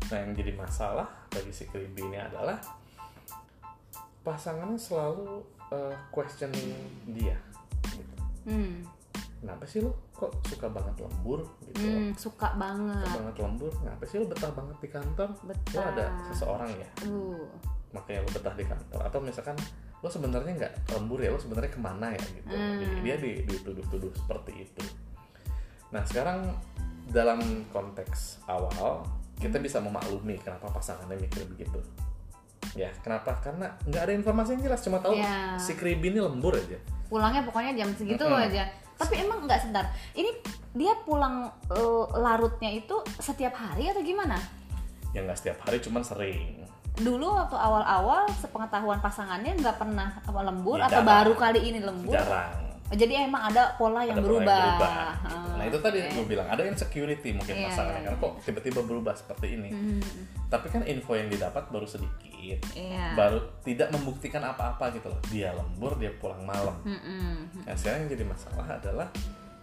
Nah 0.06 0.18
yang 0.20 0.32
jadi 0.34 0.52
masalah 0.54 1.08
bagi 1.28 1.50
si 1.50 1.66
kribi 1.66 2.02
ini 2.04 2.18
adalah 2.18 2.62
pasangannya 4.22 4.78
selalu 4.78 5.42
eh, 5.70 5.96
questioning 6.10 6.74
dia 7.08 7.38
gitu. 7.86 8.16
Hmm. 8.46 8.82
kenapa 9.38 9.64
sih 9.66 9.82
lo 9.82 9.94
kok 10.12 10.32
suka 10.46 10.70
banget 10.70 10.96
lembur 11.00 11.46
gitu 11.62 11.78
Hmm, 11.78 12.10
suka 12.16 12.56
banget. 12.56 13.04
Suka 13.04 13.20
banget 13.20 13.36
lembur 13.38 13.72
kenapa 13.74 14.04
sih 14.06 14.18
lo 14.18 14.26
betah 14.26 14.52
banget 14.52 14.78
di 14.80 14.90
kantor 14.90 15.30
lo 15.30 15.46
Betah. 15.46 15.86
ada 15.92 16.06
seseorang 16.30 16.72
ya 16.74 16.90
Uh. 17.06 17.46
makanya 17.92 18.26
lo 18.26 18.30
betah 18.32 18.54
di 18.54 18.66
kantor 18.66 19.02
atau 19.04 19.20
misalkan 19.22 19.58
lo 20.02 20.10
sebenarnya 20.10 20.52
nggak 20.56 20.74
lembur 20.92 21.20
ya 21.20 21.30
lo 21.30 21.38
sebenarnya 21.38 21.72
ke 21.72 21.82
mana 21.82 22.08
ya 22.14 22.22
gitu 22.24 22.48
Hmm. 22.48 22.78
Jadi 22.80 22.96
dia 23.02 23.16
di 23.18 23.32
dituduh-tuduh 23.44 24.12
seperti 24.16 24.54
itu 24.64 24.84
nah 25.90 26.02
sekarang 26.02 26.50
dalam 27.06 27.38
konteks 27.70 28.42
awal 28.46 29.06
kita 29.38 29.58
bisa 29.58 29.78
memaklumi 29.78 30.38
kenapa 30.38 30.68
pasangannya 30.70 31.18
mikir 31.18 31.44
begitu 31.48 31.80
ya 32.74 32.92
kenapa 33.00 33.40
karena 33.40 33.72
nggak 33.82 34.02
ada 34.02 34.14
informasi 34.14 34.50
yang 34.54 34.64
jelas 34.66 34.82
cuma 34.82 35.00
tahu 35.00 35.16
Iya. 35.16 35.56
si 35.56 35.74
kribi 35.74 36.10
ini 36.10 36.20
lembur 36.20 36.54
aja 36.54 36.80
Pulangnya 37.06 37.46
pokoknya 37.46 37.78
jam 37.78 37.94
segitu 37.94 38.26
Mm-mm. 38.26 38.34
aja. 38.42 38.66
Tapi 38.98 39.22
emang 39.22 39.46
nggak 39.46 39.62
sebentar. 39.62 39.86
Ini 40.12 40.26
dia 40.74 40.98
pulang 41.06 41.46
eh, 41.70 42.04
larutnya 42.18 42.74
itu 42.74 42.98
setiap 43.16 43.54
hari 43.54 43.94
atau 43.94 44.02
gimana? 44.02 44.34
ya 45.14 45.22
nggak 45.22 45.38
setiap 45.38 45.62
hari 45.62 45.78
cuman 45.80 46.02
sering 46.02 46.66
Dulu 46.98 47.30
waktu 47.30 47.56
awal-awal 47.56 48.26
sepengetahuan 48.34 49.00
pasangannya 49.00 49.54
nggak 49.54 49.78
pernah 49.78 50.18
apa 50.18 50.40
lembur 50.42 50.76
Ya, 50.76 50.90
atau 50.90 51.00
jarang. 51.00 51.14
baru 51.14 51.34
kali 51.38 51.60
ini 51.62 51.80
lembur. 51.80 52.12
jarang 52.12 52.65
Jadi 52.96 53.14
emang 53.18 53.44
ada 53.46 53.76
pola 53.76 54.02
yang 54.02 54.16
ada 54.16 54.24
pola 54.24 54.32
berubah. 54.40 54.56
yang 54.56 54.68
berubah, 54.74 54.96
gitu. 55.12 55.28
Ah, 55.28 55.56
Nah 55.56 55.66
itu 55.66 55.78
tadi 55.78 55.98
oke. 56.00 56.12
gue 56.12 56.26
bilang 56.28 56.48
ada 56.48 56.64
insecurity 56.64 57.30
mungkin 57.32 57.54
Iya, 57.54 57.66
pasangannya 57.68 57.96
iya, 57.98 58.06
karena 58.08 58.20
kok 58.20 58.34
tiba-tiba 58.42 58.80
berubah 58.82 59.14
seperti 59.14 59.48
ini. 59.54 59.70
Hmm, 59.70 60.02
Tapi 60.46 60.66
kan 60.68 60.82
info 60.84 61.12
yang 61.14 61.28
didapat 61.28 61.64
baru 61.68 61.84
sedikit, 61.86 62.60
Iya. 62.72 63.14
baru 63.14 63.40
tidak 63.62 63.90
membuktikan 63.90 64.42
apa-apa 64.42 64.92
gitu 64.92 65.08
loh. 65.08 65.20
Dia 65.28 65.52
lembur, 65.52 65.96
dia 65.96 66.12
pulang 66.14 66.42
malam. 66.42 66.76
Mm-mm. 66.82 67.62
Nah 67.62 67.74
sekarang 67.74 68.06
yang 68.06 68.12
jadi 68.12 68.26
masalah 68.26 68.68
adalah 68.72 69.08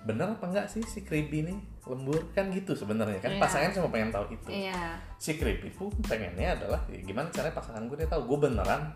benar 0.02 0.34
apa 0.34 0.44
enggak 0.44 0.66
sih 0.66 0.82
si 0.82 1.00
Kribi 1.00 1.46
ini 1.46 1.54
lembur 1.82 2.30
kan 2.30 2.50
gitu 2.50 2.74
sebenarnya 2.74 3.18
kan 3.18 3.30
Iya. 3.30 3.38
pasangannya 3.38 3.72
cuma 3.72 3.88
pengen 3.88 4.10
tahu 4.10 4.26
itu. 4.30 4.48
Iya. 4.50 4.98
Si 5.16 5.34
Kribi 5.34 5.70
pun 5.70 5.94
pengennya 6.00 6.54
adalah 6.54 6.82
ya, 6.86 6.98
gimana 7.00 7.30
caranya 7.30 7.54
pasangan 7.54 7.86
gue 7.86 7.96
dia 7.96 8.06
tahu 8.06 8.26
gue 8.26 8.38
beneran 8.42 8.90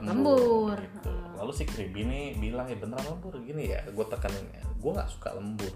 Lembur. 0.00 0.74
gitu. 0.74 1.12
Lalu 1.34 1.52
si 1.52 1.64
Kribi 1.64 2.00
ini 2.02 2.20
bilang 2.34 2.66
ya 2.66 2.74
beneran 2.74 3.04
lembur 3.06 3.34
gini 3.38 3.68
ya, 3.68 3.80
gue 3.84 4.06
tekanin 4.06 4.44
gue 4.74 4.90
nggak 4.90 5.08
suka 5.08 5.30
lembur. 5.32 5.70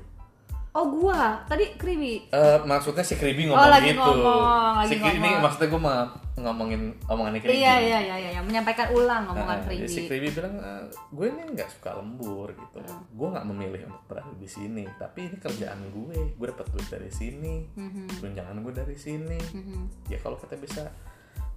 Oh 0.70 0.84
gua 0.86 1.42
tadi 1.44 1.74
kribi. 1.74 2.28
Eh, 2.28 2.58
maksudnya 2.62 3.00
si 3.00 3.16
Kribi 3.16 3.48
ngomong 3.48 3.58
Oh, 3.58 3.72
lagi 3.72 3.90
gitu. 3.90 3.98
ngomong, 3.98 4.74
lagi 4.76 4.88
si 4.88 4.94
Kribi 4.96 5.16
ini 5.16 5.26
ngomong. 5.26 5.42
maksudnya 5.42 5.68
gue 5.68 5.80
mah 5.80 6.00
ngomongin 6.38 6.80
omongannya 7.04 7.40
Kribi. 7.40 7.56
Iya 7.56 7.74
iya 7.80 7.98
iya 7.98 8.16
iya 8.30 8.40
menyampaikan 8.40 8.92
ulang 8.92 9.26
omongan 9.26 9.58
Nah, 9.58 9.66
jadi 9.66 9.88
si 9.88 10.04
kribi. 10.04 10.28
Kribi 10.28 10.38
bilang 10.38 10.54
"Eh, 10.54 10.82
gue 11.10 11.26
ini 11.26 11.40
nggak 11.50 11.68
suka 11.72 11.90
lembur 11.98 12.52
gitu. 12.52 12.78
Hmm. 12.78 13.00
Gue 13.10 13.28
nggak 13.28 13.46
memilih 13.48 13.80
untuk 13.88 14.02
berada 14.06 14.30
di 14.30 14.46
sini, 14.46 14.84
tapi 14.94 15.18
ini 15.24 15.36
kerjaan 15.36 15.80
gue. 15.88 16.18
Gue 16.36 16.46
dapat 16.46 16.66
duit 16.68 16.86
dari 16.86 17.10
sini, 17.10 17.54
Mhm, 17.74 18.04
tunjangan 18.20 18.56
gue 18.60 18.74
dari 18.76 18.96
sini. 18.96 19.40
mhm. 19.40 19.80
Ya 20.06 20.18
kalau 20.20 20.36
kita 20.36 20.54
bisa 20.54 20.84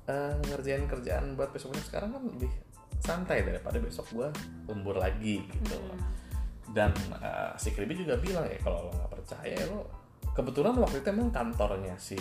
eh, 0.05 0.34
ngerjain 0.43 0.86
kerjaan 0.86 1.34
buat 1.34 1.50
besoknya 1.50 1.81
sekarang 1.81 2.10
kan 2.12 2.24
lebih 2.24 2.51
santai 2.98 3.41
daripada 3.41 3.77
besok 3.77 4.05
gue 4.12 4.27
lembur 4.65 4.96
lagi 4.96 5.41
gitu. 5.43 5.77
Hmm. 5.77 5.98
Dan 6.72 6.91
eh, 7.17 7.51
si 7.55 7.72
Kribi 7.72 7.93
juga 7.96 8.15
bilang 8.15 8.46
ya 8.46 8.58
kalau 8.58 8.88
lo 8.88 8.91
nggak 8.91 9.12
percaya 9.12 9.53
ya 9.53 9.65
lo 9.67 9.86
kebetulan 10.31 10.77
waktu 10.77 11.01
itu 11.01 11.08
emang 11.10 11.27
kantornya 11.29 11.98
si 11.98 12.15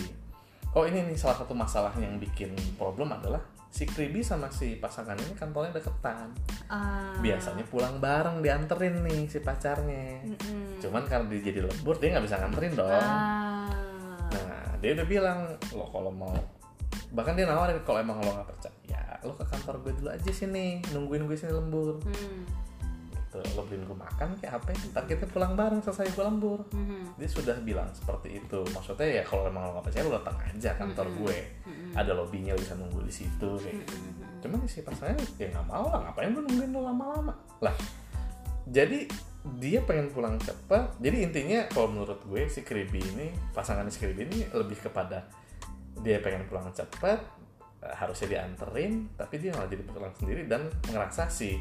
oh 0.73 0.83
ini 0.83 1.03
nih 1.05 1.15
salah 1.15 1.39
satu 1.39 1.55
masalah 1.55 1.95
yang 1.95 2.17
bikin 2.17 2.51
problem 2.75 3.11
adalah 3.11 3.39
si 3.71 3.87
Kribi 3.87 4.19
sama 4.19 4.51
si 4.51 4.75
pasangan 4.75 5.15
ini 5.15 5.35
kantornya 5.35 5.71
deketan 5.73 6.35
Ah. 6.67 7.15
biasanya 7.19 7.63
pulang 7.67 7.99
bareng 7.99 8.43
dianterin 8.43 8.99
nih 9.03 9.27
si 9.27 9.39
pacarnya 9.39 10.23
Mm-mm. 10.27 10.79
cuman 10.79 11.07
karena 11.07 11.27
dia 11.29 11.41
jadi 11.51 11.61
lembur 11.63 11.95
dia 11.99 12.15
nggak 12.15 12.27
bisa 12.27 12.37
nganterin 12.39 12.75
dong 12.75 12.91
Ah. 12.91 13.71
nah 14.31 14.75
dia 14.79 14.91
udah 14.95 15.07
bilang 15.07 15.39
lo 15.71 15.87
kalau 15.87 16.11
mau 16.11 16.35
bahkan 17.11 17.35
dia 17.35 17.47
nawarin 17.47 17.79
kalau 17.83 17.99
emang 17.99 18.23
lo 18.23 18.31
nggak 18.31 18.49
percaya 18.49 19.03
lo 19.27 19.33
ke 19.37 19.45
kantor 19.45 19.75
gue 19.85 19.93
dulu 20.01 20.09
aja 20.09 20.31
sini 20.33 20.81
nungguin 20.95 21.29
gue 21.29 21.37
sini 21.37 21.53
lembur. 21.53 22.01
Hmm, 22.01 22.43
gitu 23.13 23.39
lo 23.59 23.63
beliin 23.69 23.85
gue 23.85 23.99
makan 23.99 24.29
kayak 24.41 24.59
apa 24.59 24.73
ntar 24.91 25.05
kita 25.05 25.25
pulang 25.29 25.53
bareng 25.59 25.83
selesai 25.85 26.09
gue 26.15 26.25
lembur. 26.25 26.61
Mhm, 26.73 27.21
dia 27.21 27.29
sudah 27.29 27.57
bilang 27.61 27.91
seperti 27.93 28.41
itu. 28.41 28.61
Maksudnya 28.73 29.21
ya 29.21 29.23
kalau 29.27 29.47
emang 29.51 29.69
lo 29.69 29.71
nggak 29.79 29.87
percaya 29.91 30.03
lo 30.09 30.13
datang 30.17 30.37
aja 30.41 30.71
kantor 30.79 31.07
gue. 31.21 31.39
Mhm, 31.69 31.93
ada 31.99 32.11
lobbynya 32.17 32.57
lo 32.57 32.61
bisa 32.63 32.75
nunggu 32.79 33.01
di 33.05 33.13
situ 33.13 33.51
kayak 33.61 33.77
gitu 33.85 33.95
mhm. 33.99 34.29
cuman 34.41 34.59
si 34.65 34.81
pasangan 34.81 35.21
ya 35.37 35.47
nggak 35.53 35.67
mau 35.69 35.87
lah. 35.93 36.01
Ngapain 36.09 36.33
gue 36.33 36.43
nungguin 36.47 36.71
lo 36.73 36.81
lama-lama? 36.87 37.35
Lah 37.61 37.77
jadi 38.71 39.09
dia 39.57 39.81
pengen 39.89 40.13
pulang 40.13 40.37
cepat 40.37 41.01
jadi 41.01 41.25
intinya 41.25 41.65
kalau 41.73 41.89
menurut 41.89 42.21
gue 42.29 42.45
si 42.53 42.61
Kribi 42.61 43.01
ini 43.01 43.33
pasangan 43.57 43.89
si 43.89 43.97
Kribi 44.05 44.29
ini 44.29 44.39
lebih 44.53 44.77
kepada 44.85 45.25
dia 46.01 46.19
pengen 46.19 46.45
pulang 46.45 46.69
cepat 46.71 47.19
eh, 47.81 47.95
harusnya 47.95 48.39
dianterin 48.39 49.09
tapi 49.15 49.37
dia 49.37 49.53
malah 49.53 49.69
jadi 49.69 49.83
pulang 49.85 50.15
sendiri 50.17 50.45
dan 50.47 50.67
ngerasa 50.87 51.29
si 51.29 51.61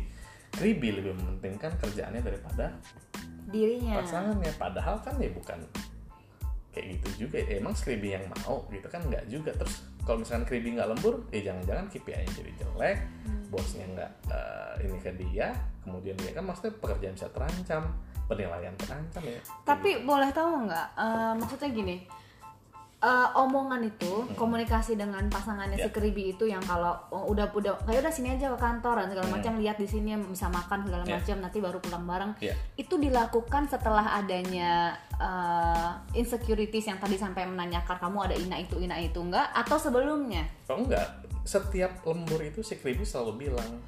Kribi 0.49 0.95
lebih 0.95 1.13
mementingkan 1.13 1.77
kerjaannya 1.77 2.25
daripada 2.25 2.73
Dirinya. 3.49 4.01
pasangannya 4.01 4.51
padahal 4.55 4.97
kan 5.01 5.17
ya 5.17 5.29
bukan 5.29 5.57
kayak 6.69 7.01
gitu 7.01 7.25
juga 7.25 7.41
emang 7.49 7.73
Skribi 7.73 8.13
yang 8.13 8.25
mau 8.45 8.61
gitu 8.69 8.85
kan 8.85 9.01
nggak 9.01 9.25
juga 9.25 9.49
terus 9.57 9.81
kalau 10.05 10.21
misalkan 10.21 10.45
Skribi 10.45 10.77
nggak 10.77 10.89
lembur 10.89 11.25
ya 11.29 11.49
jangan-jangan 11.49 11.85
KPI-nya 11.89 12.29
jadi 12.29 12.51
jelek 12.61 12.97
bosnya 13.49 13.85
nggak 13.89 14.11
eh, 14.29 14.73
ini 14.85 14.97
ke 15.01 15.11
dia 15.17 15.49
kemudian 15.81 16.13
dia 16.17 16.31
kan 16.31 16.45
maksudnya 16.45 16.73
pekerjaan 16.77 17.13
bisa 17.17 17.29
terancam 17.33 17.83
penilaian 18.29 18.75
terancam 18.77 19.23
ya 19.25 19.41
Tapi 19.65 20.05
boleh 20.05 20.29
tahu 20.29 20.69
nggak? 20.69 20.87
eh, 20.93 21.33
maksudnya 21.33 21.69
gini. 21.73 21.95
Eh, 22.99 23.27
omongan 23.31 23.79
itu 23.81 24.27
komunikasi 24.35 24.99
dengan 24.99 25.23
pasangannya 25.27 25.75
si 25.75 25.87
Ya. 25.87 25.93
keribi 25.93 26.35
itu 26.35 26.43
yang 26.43 26.59
kalau 26.59 26.91
oh, 27.09 27.31
udah 27.31 27.47
udah 27.49 27.79
kayak 27.87 28.03
udah 28.03 28.11
sini 28.11 28.35
aja 28.35 28.51
ke 28.51 28.59
kantor 28.59 28.99
dan 28.99 29.07
segala 29.07 29.27
Hmm. 29.27 29.35
macam 29.39 29.53
lihat 29.55 29.79
di 29.79 29.87
sini 29.87 30.19
bisa 30.19 30.51
makan 30.51 30.83
segala 30.83 31.07
Ya. 31.07 31.15
macam 31.15 31.35
nanti 31.39 31.57
baru 31.57 31.79
pulang 31.79 32.03
bareng. 32.03 32.31
Ya. 32.43 32.51
Itu 32.75 32.99
dilakukan 32.99 33.67
setelah 33.67 34.15
adanya 34.15 34.99
eh, 35.15 35.91
insecurities 36.13 36.85
yang 36.85 36.95
tadi 36.95 37.15
sampai 37.15 37.43
menanyakan 37.43 37.95
kamu 37.97 38.17
ada 38.19 38.35
ina 38.35 38.55
itu 38.55 38.79
ina 38.79 38.95
itu 38.95 39.19
enggak? 39.19 39.47
Atau 39.51 39.75
sebelumnya? 39.75 40.43
Kalau 40.63 40.83
enggak. 40.83 41.07
Setiap 41.43 42.03
lembur 42.03 42.39
itu 42.39 42.59
si 42.61 42.75
Kribi 42.75 43.03
selalu 43.03 43.47
bilang. 43.47 43.79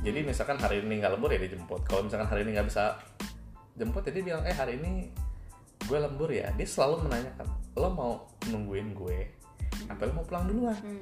Jadi 0.00 0.24
misalkan 0.24 0.56
hari 0.56 0.80
ini 0.80 0.98
nggak 0.98 1.12
lembur 1.12 1.28
ya 1.28 1.36
dia 1.36 1.52
jemput 1.52 1.84
kalau 1.84 2.00
misalkan 2.00 2.24
hari 2.24 2.42
ini 2.42 2.56
nggak 2.56 2.70
bisa 2.70 2.96
jemput 3.74 4.00
ya 4.00 4.10
dia 4.10 4.24
bilang 4.24 4.42
eh 4.42 4.52
hari 4.52 4.80
ini 4.80 5.12
gue 5.82 5.98
lembur 5.98 6.28
ya 6.28 6.52
dia 6.52 6.64
selalu 6.64 7.06
menanyakan 7.06 7.46
lo 7.74 7.88
mau 7.88 8.12
nungguin 8.44 8.92
gue 8.92 9.18
apa 9.86 10.00
lo 10.02 10.12
mau 10.12 10.24
pulang 10.24 10.44
duluan 10.46 10.76
Hmm. 10.76 11.00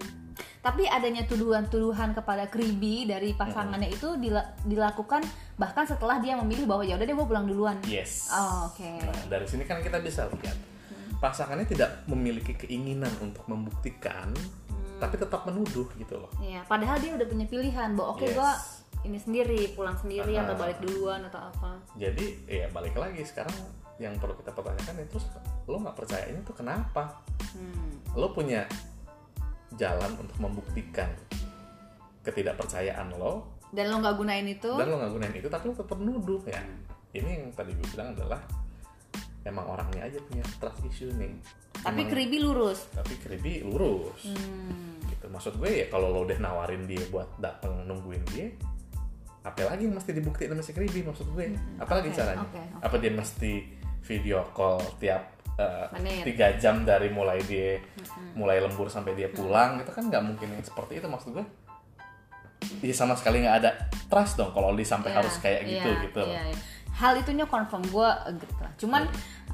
Tapi 0.58 0.84
adanya 0.84 1.22
tuduhan-tuduhan 1.24 2.12
kepada 2.12 2.46
Kribi 2.46 3.02
dari 3.04 3.30
pasangannya 3.32 3.88
itu 3.88 4.18
dila- 4.18 4.58
dilakukan 4.60 5.22
bahkan 5.54 5.82
setelah 5.82 6.18
dia 6.18 6.34
memilih 6.36 6.66
bahwa 6.66 6.82
ya 6.82 6.94
udah 6.94 7.04
deh 7.04 7.14
gue 7.14 7.26
pulang 7.26 7.46
duluan. 7.46 7.78
yes 7.84 8.26
Oh, 8.28 8.66
oke. 8.66 8.82
Nah, 8.82 9.22
dari 9.28 9.46
sini 9.46 9.62
kan 9.62 9.78
kita 9.78 9.98
bisa 9.98 10.26
lihat 10.28 10.58
pasangannya 11.16 11.62
tidak 11.64 12.02
memiliki 12.04 12.54
keinginan 12.56 13.10
untuk 13.18 13.46
membuktikan 13.46 14.34
tapi 14.96 15.14
tetap 15.14 15.42
menuduh 15.44 15.86
gitu 15.92 16.14
loh 16.16 16.30
Iya, 16.36 16.62
padahal 16.64 16.98
dia 16.98 17.14
udah 17.14 17.26
punya 17.26 17.46
pilihan 17.46 17.94
bahwa 17.94 18.08
oke 18.12 18.22
Yes. 18.24 18.34
gua 18.34 18.50
ini 19.00 19.16
sendiri 19.16 19.60
pulang 19.72 19.94
sendiri 19.96 20.32
Aha. 20.32 20.42
atau 20.42 20.54
balik 20.56 20.78
duluan 20.80 21.22
atau 21.24 21.38
apa. 21.40 21.70
jadi 21.94 22.26
ya 22.44 22.66
balik 22.68 22.94
lagi 22.94 23.22
sekarang 23.22 23.54
yang 23.98 24.14
perlu 24.14 24.34
kita 24.34 24.50
pertanyakan 24.50 25.02
itu 25.02 25.18
lo 25.64 25.76
nggak 25.78 25.96
percayanya 25.96 26.40
tuh 26.42 26.54
kenapa 26.54 27.18
Hmm. 27.48 27.98
lo 28.12 28.30
punya 28.30 28.62
jalan 29.74 30.12
untuk 30.16 30.36
membuktikan 30.38 31.08
ketidakpercayaan 32.20 33.14
lo 33.14 33.56
Dan 33.68 33.88
lo 33.88 33.98
nggak 33.98 34.16
gunain 34.16 34.46
itu? 34.46 34.70
dan 34.70 34.86
lo 34.86 34.96
nggak 34.96 35.12
gunain 35.12 35.34
itu 35.34 35.48
tapi 35.48 35.64
lo 35.66 35.74
tetap 35.74 35.98
nuduh 35.98 36.40
ya 36.44 36.60
ini 37.10 37.30
yang 37.36 37.52
tadi 37.52 37.72
gue 37.72 37.88
bilang 37.90 38.12
adalah 38.12 38.40
emang 39.42 39.64
orangnya 39.66 40.04
aja 40.04 40.18
punya 40.22 40.44
trust 40.58 40.80
issue 40.84 41.12
nih 41.14 41.32
Tapi 41.78 41.94
Emang- 42.00 42.10
Kribi 42.10 42.38
lurus. 42.38 42.90
tapi 42.90 43.14
Kribi 43.16 43.62
lurus 43.62 44.26
Hmm. 44.26 44.98
gitu 45.06 45.26
maksud 45.26 45.56
gue 45.56 45.70
ya 45.70 45.86
kalau 45.88 46.10
lo 46.10 46.22
udah 46.22 46.36
nawarin 46.36 46.84
dia 46.84 47.00
buat 47.08 47.28
dateng 47.36 47.84
nungguin 47.84 48.24
dia 48.28 48.50
apa 49.40 49.64
lagi 49.64 49.86
yang 49.86 49.94
mesti 49.94 50.10
dibuktiin 50.10 50.50
sama 50.50 50.60
si 50.60 50.72
Kribi 50.72 51.00
maksud 51.00 51.24
gue 51.30 51.54
apalagi 51.78 52.08
oke, 52.08 52.16
caranya 52.18 52.44
oke, 52.44 52.58
oke. 52.58 52.82
apa 52.82 52.96
dia 52.98 53.08
mesti 53.10 53.52
video 54.02 54.40
call 54.54 54.80
tiap 54.98 55.38
eh, 55.58 55.86
tiga 56.24 56.54
jam 56.56 56.86
dari 56.86 57.10
mulai 57.10 57.42
dia 57.42 57.82
mulai 58.38 58.62
lembur 58.62 58.86
sampai 58.86 59.18
dia 59.18 59.28
pulang 59.28 59.82
itu 59.82 59.90
kan 59.90 60.06
nggak 60.06 60.22
mungkin 60.22 60.48
yang 60.54 60.64
seperti 60.64 61.02
itu 61.02 61.06
maksud 61.10 61.34
gue. 61.34 61.46
Ya 62.82 62.94
sama 62.94 63.14
sekali 63.14 63.42
nggak 63.42 63.56
ada 63.64 63.70
trust 64.10 64.38
dong 64.38 64.50
kalau 64.54 64.74
dia 64.74 64.86
sampai 64.86 65.14
Iya, 65.14 65.18
harus 65.22 65.34
kayak 65.38 65.60
gitu 65.66 65.88
iya, 65.88 66.02
gitu 66.10 66.22
iya, 66.26 66.42
iya. 66.50 66.58
Hal 66.98 67.14
itunya 67.14 67.46
confirm 67.46 67.86
gue 67.86 68.08
agree 68.26 68.58
lah. 68.58 68.72
Cuman 68.74 69.02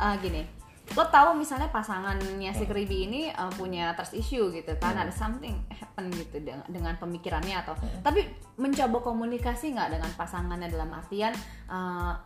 uh, 0.00 0.16
gini, 0.16 0.48
lo 0.96 1.04
tahu 1.08 1.36
misalnya 1.36 1.68
pasangannya 1.68 2.52
si 2.56 2.64
Kribi 2.64 3.08
ini 3.08 3.28
uh, 3.32 3.52
punya 3.52 3.92
trust 3.92 4.16
issue 4.16 4.48
gitu 4.52 4.72
kan, 4.80 4.96
ada 4.96 5.12
something 5.12 5.52
happen 5.68 6.08
gitu 6.12 6.40
dengan, 6.40 6.64
dengan 6.68 6.94
pemikirannya 6.96 7.56
atau 7.64 7.76
tapi 8.00 8.24
mencoba 8.56 9.00
komunikasi 9.04 9.76
nggak 9.76 9.96
dengan 10.00 10.10
pasangannya 10.16 10.68
dalam 10.72 10.88
artian 10.92 11.32
uh, 11.68 12.16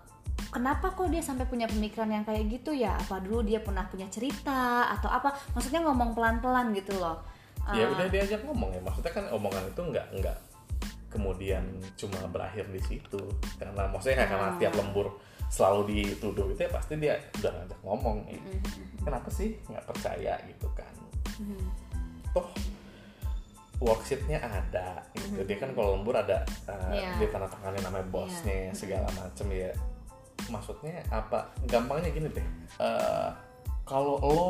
kenapa 0.49 0.93
kok 0.93 1.09
dia 1.09 1.21
sampai 1.21 1.45
punya 1.45 1.67
pemikiran 1.67 2.09
yang 2.09 2.25
kayak 2.25 2.49
gitu 2.49 2.71
ya? 2.71 2.95
Apa 2.97 3.19
dulu 3.19 3.43
dia 3.43 3.59
pernah 3.59 3.85
punya 3.85 4.07
cerita 4.09 4.89
atau 4.91 5.07
apa? 5.07 5.31
Maksudnya 5.53 5.83
ngomong 5.83 6.13
pelan-pelan 6.13 6.73
gitu 6.73 6.97
loh. 6.97 7.21
Uh, 7.63 7.77
ya 7.77 7.85
udah 7.87 8.07
diajak 8.09 8.41
ngomong 8.43 8.73
ya 8.73 8.81
maksudnya 8.81 9.13
kan 9.13 9.29
omongan 9.29 9.61
itu 9.69 9.83
nggak 9.83 10.07
nggak 10.17 10.37
kemudian 11.09 11.65
cuma 11.97 12.17
berakhir 12.29 12.65
di 12.69 12.81
situ 12.81 13.21
karena 13.61 13.85
maksudnya 13.89 14.25
kayak 14.25 14.31
karena 14.33 14.49
Oh. 14.49 14.57
tiap 14.57 14.73
lembur 14.73 15.07
selalu 15.49 15.81
dituduh 15.93 16.49
itu 16.49 16.65
ya 16.65 16.71
pasti 16.73 16.97
dia 16.97 17.21
udah 17.37 17.53
ngajak 17.53 17.81
ngomong 17.85 18.17
eh, 18.29 18.41
kenapa 19.01 19.29
sih 19.29 19.53
nggak 19.69 19.85
percaya 19.85 20.41
gitu 20.49 20.69
kan 20.73 20.93
Mhm. 21.45 21.61
toh 22.33 22.49
worksheetnya 23.79 24.41
ada 24.41 25.05
gitu 25.13 25.45
dia 25.45 25.57
kan 25.57 25.71
kalau 25.73 26.01
lembur 26.01 26.17
ada 26.17 26.43
uh, 26.67 26.91
Iya. 26.91 27.21
dia 27.21 27.29
tanda 27.31 27.47
tanganin 27.47 27.85
namanya 27.85 28.07
bosnya 28.09 28.73
segala 28.73 29.07
macem 29.13 29.45
ya 29.53 29.71
maksudnya 30.49 31.01
apa 31.09 31.49
gampangnya 31.65 32.11
gini 32.11 32.29
deh 32.29 32.47
eh, 32.77 33.31
kalau 33.83 34.17
lo 34.19 34.45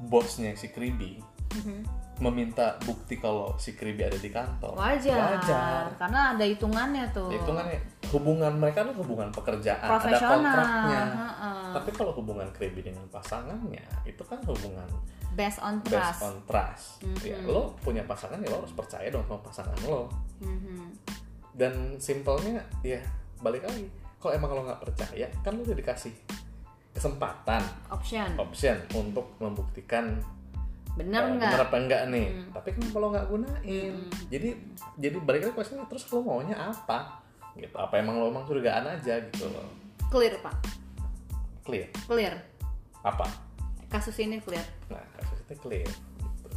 bosnya 0.00 0.54
si 0.54 0.68
Kribi 0.68 1.18
Mhm. 1.48 1.80
meminta 2.20 2.76
bukti 2.82 3.16
kalau 3.16 3.56
si 3.56 3.72
Kribi 3.72 4.02
ada 4.02 4.14
di 4.14 4.28
kantor 4.28 4.74
wajar, 4.74 5.38
wajar 5.38 5.88
karena 5.96 6.36
ada 6.36 6.44
hitungannya 6.44 7.08
tuh. 7.08 7.30
itu 7.30 7.46
kan 7.48 7.64
ya, 7.64 7.78
hubungan 8.10 8.52
mereka 8.52 8.84
tuh 8.84 9.00
hubungan 9.00 9.30
pekerjaan 9.30 9.80
ada 9.80 10.18
kontraknya 10.18 11.02
heeh. 11.08 11.72
tapi 11.72 11.90
kalau 11.94 12.12
hubungan 12.12 12.44
Kribi 12.52 12.84
dengan 12.84 13.06
pasangannya 13.08 13.80
itu 14.04 14.20
kan 14.26 14.36
hubungan 14.44 14.84
based 15.32 15.62
on 15.62 15.78
based 15.80 15.94
trust. 15.94 16.20
on 16.20 16.36
trust 16.44 16.86
ya 17.22 17.38
lo 17.46 17.72
punya 17.80 18.02
pasangan 18.02 18.42
ya 18.42 18.50
lo 18.50 18.60
harus 18.60 18.74
percaya 18.74 19.08
dong 19.08 19.24
sama 19.24 19.40
pasangan 19.40 19.78
lo 19.86 20.10
Mhm. 20.44 20.84
dan 21.54 21.72
simpelnya 21.96 22.60
ya 22.82 22.98
balik 23.38 23.62
lagi 23.62 23.86
kalau 24.18 24.32
emang 24.34 24.50
lo 24.52 24.62
nggak 24.66 24.82
percaya 24.82 25.26
kan 25.40 25.54
lo 25.54 25.62
udah 25.62 25.78
dikasih 25.78 26.12
kesempatan 26.90 27.62
Option. 27.88 28.30
option 28.36 28.76
untuk 28.92 29.38
membuktikan 29.38 30.18
Bener 30.98 31.22
eh, 31.22 31.34
nggak? 31.38 31.70
apa 31.70 31.76
enggak 31.78 32.02
nih 32.10 32.26
tapi 32.50 32.74
kan 32.74 32.84
kalau 32.90 33.14
nggak 33.14 33.26
gunain 33.30 33.94
jadi 34.26 34.58
jadi 34.98 35.16
balik 35.22 35.46
lagi 35.46 35.54
question 35.54 35.78
terus 35.86 36.10
lo 36.10 36.26
maunya 36.26 36.58
apa 36.58 37.22
gitu 37.54 37.74
apa 37.78 37.94
emang 37.98 38.18
lo 38.18 38.30
emang 38.30 38.42
curigaan 38.42 38.82
aja 38.86 39.22
gitu 39.22 39.46
loh 39.46 39.66
Clear 40.08 40.40
pak. 40.40 40.56
clear 41.62 41.86
Clear. 42.08 42.34
apa 43.04 43.28
Kasus 43.88 44.18
ini 44.18 44.36
clear. 44.42 44.64
nah 44.90 45.00
kasusnya 45.16 45.56
clear 45.56 45.88
gitu. 45.88 46.48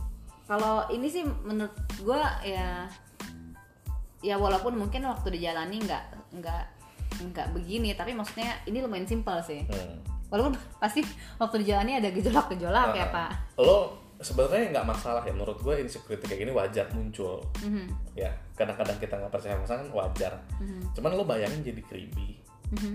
Kalau 0.44 0.84
ini 0.90 1.08
sih 1.08 1.24
menurut 1.24 1.72
gue 1.96 2.22
ya 2.44 2.90
ya 4.20 4.36
walaupun 4.36 4.76
mungkin 4.76 5.06
waktu 5.06 5.38
dijalani 5.38 5.80
nggak 5.80 6.06
nggak 6.38 6.64
nggak 7.20 7.52
begini 7.52 7.92
tapi 7.92 8.14
maksudnya 8.14 8.56
ini 8.64 8.80
lumayan 8.80 9.04
simpel 9.04 9.38
sih. 9.42 9.66
Hmm. 9.68 10.00
Walaupun 10.32 10.56
pasti 10.80 11.04
waktu 11.36 11.60
dijalani 11.60 12.00
ada 12.00 12.08
gejolak-gejolak 12.08 12.96
ya 12.96 13.04
Nah, 13.04 13.12
pak. 13.12 13.32
lo 13.60 14.00
sebenarnya 14.16 14.70
nggak 14.72 14.88
masalah 14.88 15.26
ya 15.26 15.34
menurut 15.34 15.58
gue 15.60 15.82
insecurity 15.82 16.24
kayak 16.24 16.46
gini 16.46 16.54
wajar 16.54 16.86
muncul 16.94 17.42
Mhm. 17.60 17.90
ya 18.14 18.30
kadang-kadang 18.54 18.96
kita 18.96 19.18
nggak 19.18 19.34
percaya 19.34 19.58
pasangan 19.58 19.90
wajar 19.90 20.38
Mhm. 20.62 20.94
cuman 20.94 21.12
lo 21.18 21.26
bayangin 21.26 21.66
jadi 21.66 21.82
creepy 21.82 22.38
Mhm. 22.70 22.94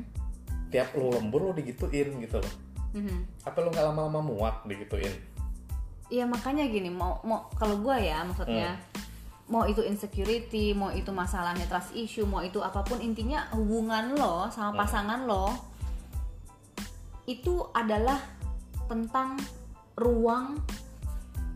tiap 0.71 0.95
lo 0.95 1.11
lembur 1.13 1.51
lo 1.51 1.53
digituin 1.53 2.15
gitu 2.23 2.39
loh 2.39 2.53
Mhm. 2.95 3.43
apa 3.43 3.59
lo 3.59 3.69
nggak 3.69 3.85
lama-lama 3.85 4.21
muak 4.23 4.57
digituin 4.65 5.11
Iya 6.07 6.23
makanya 6.23 6.71
gini 6.71 6.87
mau 6.87 7.19
mau 7.27 7.51
kalau 7.59 7.83
gue 7.83 7.97
ya 7.99 8.23
maksudnya 8.23 8.79
mau 9.47 9.63
itu 9.63 9.79
insecurity 9.87 10.75
mau 10.75 10.91
itu 10.91 11.15
masalahnya 11.15 11.71
trust 11.71 11.95
issue 11.95 12.27
mau 12.27 12.43
itu 12.43 12.59
apa 12.59 12.83
pun 12.83 12.99
intinya 12.99 13.47
hubungan 13.55 14.19
lo 14.19 14.51
sama 14.51 14.83
pasangan 14.83 15.23
lo 15.23 15.55
itu 17.27 17.63
adalah 17.75 18.19
tentang 18.91 19.39
ruang 19.99 20.59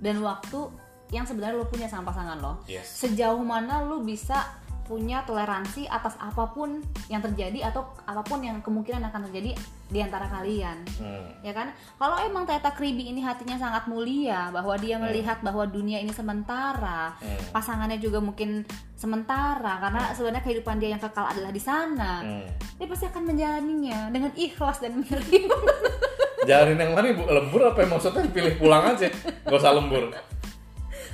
dan 0.02 0.18
waktu 0.22 0.70
yang 1.10 1.26
sebenarnya 1.26 1.58
lo 1.58 1.66
punya 1.66 1.90
sama 1.90 2.10
pasangan 2.14 2.38
lo. 2.38 2.62
Yes. 2.70 2.86
Sejauh 2.86 3.42
mana 3.42 3.82
lo 3.82 4.02
bisa 4.02 4.59
punya 4.90 5.22
toleransi 5.22 5.86
atas 5.86 6.18
apa 6.18 6.50
pun 6.50 6.82
yang 7.06 7.22
terjadi 7.22 7.70
atau 7.70 7.86
apa 8.02 8.26
pun 8.26 8.42
yang 8.42 8.58
kemungkinan 8.58 8.98
akan 9.06 9.30
terjadi 9.30 9.54
di 9.86 9.98
antara 9.98 10.26
kalian. 10.26 10.82
Hmm. 10.98 11.30
ya 11.40 11.54
kan? 11.54 11.70
Kalau 11.94 12.18
emang 12.18 12.42
ternyata 12.42 12.74
Kribi 12.74 13.06
ini 13.06 13.22
hatinya 13.22 13.54
sangat 13.54 13.86
mulia 13.86 14.50
bahwa 14.50 14.74
dia 14.74 14.98
melihat 14.98 15.38
bahwa 15.40 15.62
dunia 15.62 16.02
ini 16.02 16.10
sementara 16.10 17.14
Hmm. 17.16 17.38
pasangannya 17.54 17.96
juga 17.96 18.18
mungkin 18.18 18.66
sementara 18.94 19.78
karena 19.78 20.10
sebenarnya 20.10 20.42
kehidupan 20.42 20.76
dia 20.76 20.90
yang 20.90 21.00
kekal 21.00 21.24
adalah 21.24 21.48
di 21.48 21.62
sana 21.62 22.20
Hmm. 22.20 22.50
dia 22.74 22.86
pasti 22.86 23.06
akan 23.06 23.22
menjalaninya 23.24 24.10
dengan 24.10 24.34
ikhlas 24.34 24.82
dan 24.82 24.98
menerima 24.98 25.54
jalanin 26.48 26.78
yang 26.80 26.92
mana 26.92 27.14
bu? 27.14 27.22
Lembur 27.24 27.62
apa 27.64 27.78
yang 27.84 27.94
maksudnya? 27.94 28.26
Pilih 28.26 28.58
pulang 28.58 28.82
aja. 28.90 29.06
Gak 29.46 29.54
usah 29.54 29.70
lembur 29.70 30.10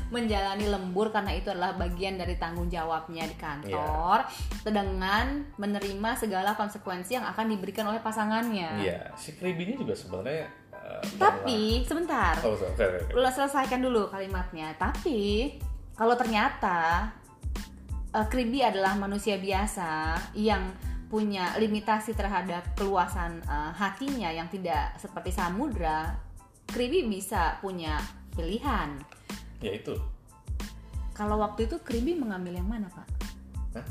menjalani 0.08 0.66
lembur 0.70 1.10
karena 1.10 1.34
itu 1.34 1.50
adalah 1.50 1.74
bagian 1.74 2.14
dari 2.14 2.38
tanggung 2.38 2.70
jawabnya 2.70 3.26
di 3.26 3.36
kantor 3.36 4.22
dengan 4.62 5.42
menerima 5.58 6.10
segala 6.14 6.54
konsekuensi 6.54 7.18
yang 7.18 7.26
akan 7.26 7.50
diberikan 7.50 7.90
oleh 7.90 7.98
pasangannya. 7.98 8.86
Iya 8.86 9.00
si 9.18 9.34
creepy 9.34 9.62
ini 9.66 9.74
juga 9.78 9.98
sebenarnya 9.98 10.46
eh, 10.70 11.02
tapi 11.18 11.82
sebentar. 11.82 12.38
Pernah- 12.38 12.54
oh, 12.54 12.58
sorry, 12.76 13.02
sorry, 13.10 13.32
selesaikan 13.34 13.80
dulu 13.82 14.06
kalimatnya. 14.08 14.78
Tapi 14.78 15.54
kalau 15.96 16.12
ternyata 16.14 17.10
uh, 18.16 18.26
Kribi 18.28 18.64
adalah 18.64 18.96
manusia 18.96 19.36
biasa 19.36 20.16
yang 20.36 20.72
punya 21.06 21.54
limitasi 21.56 22.18
terhadap 22.18 22.74
keluasan 22.74 23.38
uh, 23.46 23.70
hatinya 23.70 24.28
yang 24.32 24.50
tidak 24.50 24.98
seperti 24.98 25.30
samudra, 25.30 26.18
Kribi 26.66 27.06
bisa 27.06 27.56
punya 27.62 27.96
pilihan. 28.34 28.98
Ya 29.60 29.72
itu 29.72 29.96
Kalau 31.16 31.40
waktu 31.40 31.64
itu 31.64 31.80
Kribi 31.80 32.12
mengambil 32.12 32.60
yang 32.60 32.68
mana, 32.68 32.92
Pak? 32.92 33.08
Hah? 33.80 33.86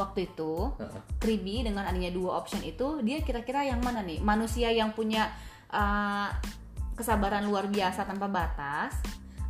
Waktu 0.00 0.32
itu 0.32 0.72
Heeh. 0.80 1.02
Kribi 1.20 1.60
dengan 1.60 1.84
adanya 1.84 2.08
dua 2.08 2.40
option 2.40 2.64
itu 2.64 3.04
dia 3.04 3.20
kira-kira 3.20 3.68
yang 3.68 3.84
mana 3.84 4.00
nih 4.00 4.24
manusia 4.24 4.72
yang 4.72 4.96
punya 4.96 5.28
uh, 5.68 6.32
kesabaran 6.96 7.44
luar 7.44 7.68
biasa 7.68 8.08
tanpa 8.08 8.24
batas 8.24 8.96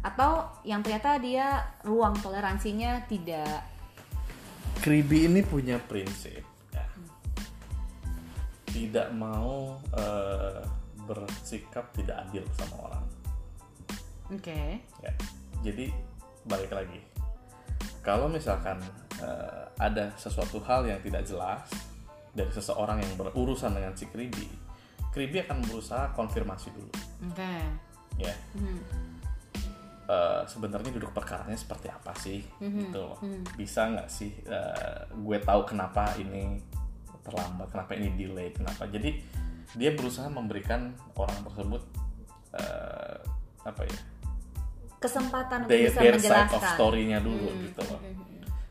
atau 0.07 0.51
yang 0.63 0.83
ternyata 0.87 1.19
dia 1.19 1.67
ruang 1.83 2.15
toleransinya 2.23 3.07
tidak 3.11 3.63
Kribi 4.79 5.27
ini 5.27 5.43
punya 5.43 5.83
prinsip 5.83 6.47
ya. 6.71 6.87
tidak 8.71 9.11
mau 9.19 9.83
eh, 9.99 10.63
bersikap 11.11 11.91
tidak 11.91 12.23
adil 12.29 12.47
sama 12.55 12.77
orang 12.87 13.05
oke 14.31 14.63
ya 15.03 15.13
jadi 15.67 15.91
balik 16.47 16.71
lagi. 16.71 17.03
Kalau 18.07 18.31
misalkan 18.31 18.79
eh, 19.19 19.65
ada 19.83 20.15
sesuatu 20.15 20.63
hal 20.63 20.87
yang 20.87 21.03
tidak 21.03 21.27
jelas 21.27 21.67
dari 22.31 22.53
seseorang 22.55 23.03
yang 23.03 23.13
berurusan 23.19 23.75
dengan 23.75 23.97
si 23.99 24.07
Kribi 24.07 24.47
Kribi 25.17 25.41
akan 25.41 25.65
berusaha 25.65 26.13
konfirmasi 26.13 26.69
dulu. 26.77 26.93
Oke. 27.33 27.55
Ya. 28.21 28.37
Hmm. 28.53 28.81
eh, 30.07 30.43
sebenarnya 30.45 30.93
duduk 30.93 31.11
perkaranya 31.17 31.57
seperti 31.57 31.89
apa 31.89 32.13
sih? 32.21 32.45
Gitu 32.61 33.01
loh. 33.01 33.17
Bisa 33.57 33.89
nggak 33.89 34.09
sih 34.13 34.31
eh, 34.45 35.01
gue 35.09 35.39
tahu 35.41 35.65
kenapa 35.65 36.13
ini 36.21 36.61
terlambat 37.25 37.73
kenapa 37.73 37.97
ini 37.97 38.13
delay 38.15 38.53
kenapa? 38.53 38.87
Jadi 38.87 39.19
dia 39.75 39.97
berusaha 39.97 40.29
memberikan 40.29 40.93
orang 41.17 41.41
tersebut 41.49 41.83
eh, 42.55 43.19
apa 43.67 43.83
ya 43.83 43.99
kesempatan 44.99 45.65
untuk 45.65 45.77
bisa 45.77 45.99
their 45.99 46.17
side 46.17 46.47
of 46.47 46.57
menjelaskan. 46.57 46.75
story-nya 46.75 47.19
dulu 47.21 47.47
Hmm, 47.47 47.63
gitu 47.63 47.83
loh. 47.85 48.01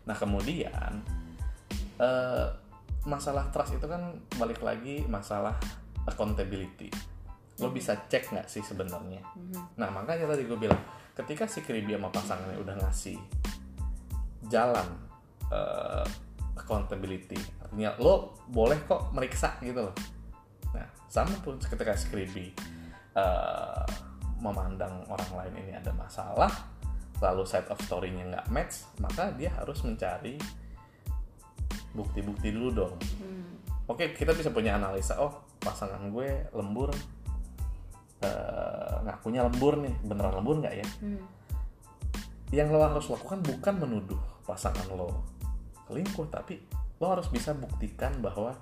nah 0.04 0.14
kemudian 0.14 0.92
eh, 1.96 2.48
masalah 3.04 3.48
trust 3.50 3.74
itu 3.74 3.86
kan 3.86 4.02
balik 4.36 4.60
lagi 4.60 5.06
masalah 5.06 5.54
accountability. 6.04 6.90
Lo 7.56 7.70
Hmm. 7.70 7.74
bisa 7.74 7.96
cek 8.04 8.30
nggak 8.30 8.46
sih 8.46 8.60
sebenarnya? 8.60 9.22
Nah 9.76 9.90
makanya 9.90 10.28
tadi 10.28 10.44
gue 10.44 10.58
bilang 10.58 10.82
ketika 11.14 11.46
si 11.46 11.62
Kribi 11.62 11.94
sama 11.94 12.10
pasangannya 12.10 12.60
udah 12.60 12.76
ngasih 12.78 13.16
jalan 14.46 14.86
eh, 15.48 16.06
accountability 16.56 17.38
artinya 17.60 17.94
lo 17.98 18.16
boleh 18.48 18.82
kok 18.84 19.10
meriksa 19.12 19.56
gitu 19.60 19.82
loh. 19.82 19.96
Nah 20.72 20.84
sama 21.06 21.32
pun 21.40 21.56
ketika 21.56 21.94
si 21.94 22.10
Kribi 22.10 22.52
eh, 23.16 23.84
memandang 24.46 25.02
orang 25.10 25.32
lain 25.34 25.54
ini 25.66 25.74
ada 25.74 25.90
masalah 25.98 26.52
lalu 27.24 27.48
side 27.48 27.66
of 27.72 27.80
story-nya 27.82 28.28
nggak 28.30 28.48
match 28.54 28.86
maka 29.02 29.34
dia 29.34 29.50
harus 29.58 29.82
mencari 29.82 30.38
bukti-bukti 31.96 32.52
dulu 32.54 32.70
dong 32.72 32.96
Hmm. 33.20 33.46
Oke, 33.86 34.18
kita 34.18 34.34
bisa 34.34 34.50
punya 34.50 34.82
analisa. 34.82 35.14
Oh, 35.22 35.46
pasangan 35.62 36.10
gue 36.10 36.50
lembur, 36.58 36.90
eh, 38.26 38.96
ngakunya 39.06 39.46
lembur 39.46 39.78
nih, 39.78 39.94
beneran 40.02 40.42
lembur 40.42 40.58
nggak 40.58 40.74
ya? 40.74 40.88
Hmm. 41.06 41.22
Yang 42.50 42.68
lo 42.74 42.80
harus 42.82 43.06
lakukan 43.14 43.46
bukan 43.46 43.74
menuduh 43.78 44.22
pasangan 44.42 44.90
lo 44.90 45.22
selingkuh, 45.86 46.26
tapi 46.34 46.66
lo 46.98 47.14
harus 47.14 47.30
bisa 47.30 47.54
buktikan 47.54 48.18
bahwa 48.26 48.58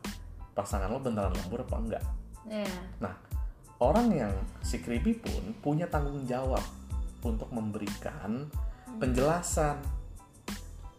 pasangan 0.52 0.92
lo 0.92 1.00
beneran 1.00 1.32
lembur 1.32 1.64
apa 1.64 1.76
enggak. 1.80 2.04
Iya. 2.44 2.68
Nah, 3.00 3.16
orang 3.84 4.08
yang 4.10 4.34
si 4.62 4.80
Kribi 4.80 5.14
pun 5.14 5.52
punya 5.60 5.86
tanggung 5.86 6.24
jawab 6.24 6.64
untuk 7.22 7.52
memberikan 7.52 8.48
penjelasan, 8.96 9.76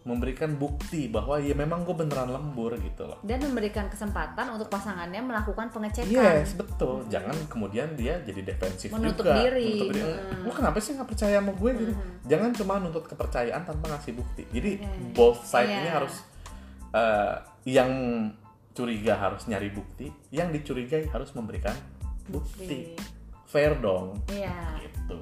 memberikan 0.05 0.53
bukti 0.53 1.09
bahwa 1.09 1.41
ya 1.41 1.57
memang 1.57 1.81
gue 1.81 1.97
beneran 1.97 2.29
lembur 2.29 2.77
gitu 2.77 3.09
loh. 3.09 3.17
dan 3.25 3.41
memberikan 3.41 3.89
kesempatan 3.89 4.53
untuk 4.53 4.69
pasangannya 4.69 5.17
melakukan 5.17 5.73
pengecekan 5.73 6.13
Yes, 6.13 6.53
betul. 6.53 7.01
Jangan 7.09 7.33
kemudian 7.49 7.97
dia 7.97 8.21
jadi 8.21 8.45
defensif 8.45 8.93
Menutup 8.93 9.25
juga. 9.25 9.41
diri. 9.41 9.81
Menutup 9.81 9.97
diri. 9.97 10.13
Hmm. 10.13 10.45
Lo 10.45 10.51
kenapa 10.53 10.77
sih 10.77 10.93
nggak 10.93 11.09
percaya 11.09 11.41
sama 11.41 11.51
gue 11.57 11.71
gitu? 11.73 11.93
Jangan 12.29 12.49
cuma 12.53 12.73
nuntut 12.77 13.05
kepercayaan 13.09 13.63
tanpa 13.65 13.85
ngasih 13.97 14.13
bukti. 14.13 14.43
Jadi 14.53 14.71
Oke. 14.77 15.17
both 15.17 15.41
side 15.41 15.73
ini 15.73 15.89
Iya. 15.89 15.93
harus 15.97 16.15
eh, 16.93 17.33
yang 17.65 17.91
curiga 18.71 19.17
harus 19.17 19.49
nyari 19.49 19.73
bukti, 19.73 20.13
yang 20.29 20.53
dicurigai 20.53 21.09
harus 21.09 21.33
memberikan 21.33 21.73
bukti. 22.27 22.95
Fair 23.45 23.77
dong. 23.77 24.19
Iya. 24.27 24.81
Gitu. 24.81 25.17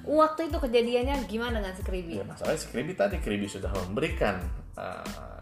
Waktu 0.00 0.48
itu 0.48 0.56
kejadiannya 0.56 1.16
gimana 1.24 1.60
dengan 1.60 1.74
Skribi? 1.74 2.16
Ya 2.16 2.24
masalahnya 2.24 2.56
si 2.56 2.68
Kribi 2.68 2.92
tadi 2.92 3.20
Kribi 3.20 3.44
sudah 3.44 3.68
memberikan 3.84 4.40
eh, 4.74 5.40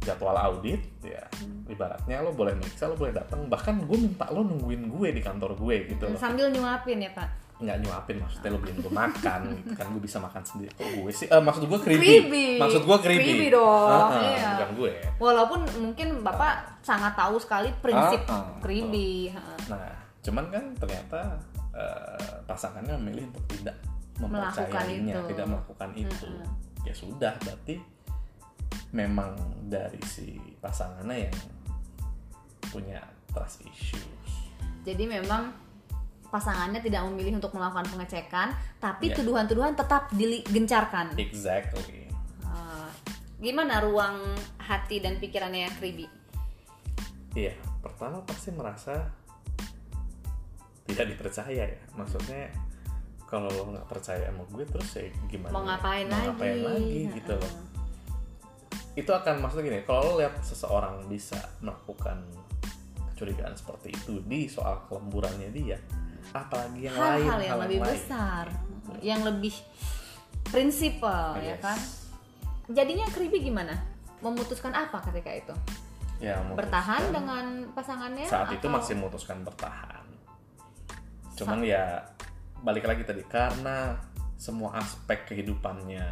jadwal 0.00 0.38
audit 0.38 0.78
ya 1.02 1.18
Hmm. 1.36 1.66
ibaratnya 1.66 2.22
lo 2.22 2.30
boleh 2.30 2.54
meriksa 2.54 2.86
lo 2.86 2.94
boleh 2.94 3.10
datang 3.10 3.50
bahkan 3.50 3.82
gue 3.82 3.98
minta 3.98 4.30
lo 4.30 4.40
nungguin 4.40 4.86
gue 4.88 5.08
di 5.10 5.18
kantor 5.18 5.58
gue 5.58 5.90
gitu 5.90 6.06
loh 6.06 6.16
Sambil 6.16 6.48
nyuapin 6.48 7.02
ya 7.02 7.10
Pak? 7.10 7.28
nggak 7.56 7.76
nyuapin 7.82 8.16
maksudnya 8.20 8.48
lo 8.52 8.58
beliin 8.62 8.78
gue 8.78 8.92
makan 9.02 9.40
gitu 9.58 9.72
kan 9.74 9.86
gue 9.90 9.98
bisa 9.98 10.16
makan 10.22 10.42
sendiri 10.46 10.70
kok 10.72 10.86
gue 10.86 11.10
sih 11.10 11.26
eh, 11.26 11.42
maksud 11.42 11.66
gue 11.66 11.78
kribi 11.82 12.14
maksud 12.56 12.82
gue 12.86 12.98
kribi 13.02 13.50
dong, 13.50 14.12
Heeh, 14.14 14.30
iya. 14.30 14.48
bukan 14.54 14.70
gue 14.78 14.90
Walaupun 15.18 15.60
mungkin 15.82 16.08
Bapak 16.22 16.78
sangat 16.80 17.18
tahu 17.18 17.36
sekali 17.36 17.68
prinsip 17.82 18.22
ah, 18.30 18.56
Kribi. 18.62 19.34
Heeh. 19.34 19.58
nah 19.66 20.05
cuman 20.26 20.50
kan 20.50 20.64
ternyata 20.74 21.38
eh, 21.70 22.34
pasangannya 22.44 22.98
memilih 22.98 23.30
untuk 23.30 23.46
tidak 23.54 23.76
Melakukan 24.16 24.64
mempercayainya 24.64 25.14
itu. 25.14 25.28
tidak 25.30 25.46
melakukan 25.46 25.90
itu 25.94 26.28
ya 26.82 26.94
sudah 26.96 27.32
berarti 27.38 27.76
memang 28.90 29.36
dari 29.68 30.00
si 30.02 30.34
pasangannya 30.58 31.28
yang 31.30 31.38
punya 32.66 32.98
trust 33.30 33.62
issues 33.62 34.30
Jadi 34.82 35.02
memang 35.02 35.50
pasangannya 36.26 36.78
tidak 36.78 37.02
memilih 37.10 37.42
untuk 37.42 37.50
melakukan 37.54 37.90
pengecekan, 37.90 38.54
tapi 38.78 39.10
Iya. 39.10 39.18
tuduhan-tuduhan 39.18 39.74
tetap 39.74 40.10
digencarkan. 40.14 41.18
exactly 41.18 42.06
Eh, 42.46 42.88
gimana 43.42 43.82
ruang 43.82 44.22
hati 44.62 45.02
dan 45.02 45.18
pikirannya 45.18 45.68
Kribi? 45.76 46.06
Iya, 47.34 47.52
pertama 47.82 48.22
pasti 48.22 48.54
merasa 48.54 49.10
tidak 50.86 51.06
dipercaya 51.10 51.64
ya. 51.66 51.78
Maksudnya 51.92 52.48
kalau 53.26 53.50
lo 53.50 53.74
nggak 53.74 53.86
percaya 53.86 54.30
sama 54.30 54.46
gue 54.46 54.64
terus 54.64 54.90
ya 54.94 55.06
gimana? 55.26 55.50
Mau 55.50 55.62
ngapain 55.62 56.06
Mau 56.06 56.14
lagi? 56.14 56.26
ngapain 56.28 56.58
lagi 56.62 57.00
gitu 57.12 57.32
loh. 57.34 57.52
Itu 58.94 59.10
akan 59.12 59.34
maksudnya 59.38 59.64
gini, 59.66 59.78
kalau 59.82 60.00
lo 60.08 60.22
lihat 60.22 60.40
seseorang 60.40 61.04
bisa 61.04 61.36
melakukan 61.60 62.22
kecurigaan 63.12 63.52
seperti 63.52 63.92
itu 63.92 64.22
di 64.22 64.46
soal 64.46 64.86
kelemburannya 64.86 65.50
dia, 65.50 65.76
apalagi 66.30 66.80
yang 66.82 66.94
lain, 66.94 67.24
Hal-hal 67.24 67.40
yang 67.40 67.52
hal 67.52 67.60
lebih 67.64 67.80
lain. 67.80 67.90
besar, 67.90 68.44
yang 69.00 69.20
lebih 69.20 69.54
prinsipal 70.46 71.36
ya 71.36 71.52
Yes. 71.52 71.60
kan? 71.60 71.78
Jadinya 72.68 73.06
Kribi 73.06 73.42
gimana? 73.42 73.74
Memutuskan 74.18 74.72
apa 74.72 75.02
ketika 75.04 75.30
itu? 75.30 75.54
Ya, 76.16 76.40
Bertahan 76.48 77.12
dengan 77.12 77.44
pasangannya? 77.72 78.24
saat 78.24 78.48
itu 78.50 78.64
atau- 78.64 78.76
masih 78.80 78.96
memutuskan 78.96 79.44
bertahan 79.44 80.05
cuman 81.36 81.60
ya 81.62 82.00
balik 82.60 82.84
lagi 82.84 83.04
tadi 83.04 83.20
karena 83.22 83.94
semua 84.36 84.76
aspek 84.76 85.28
kehidupannya 85.28 86.04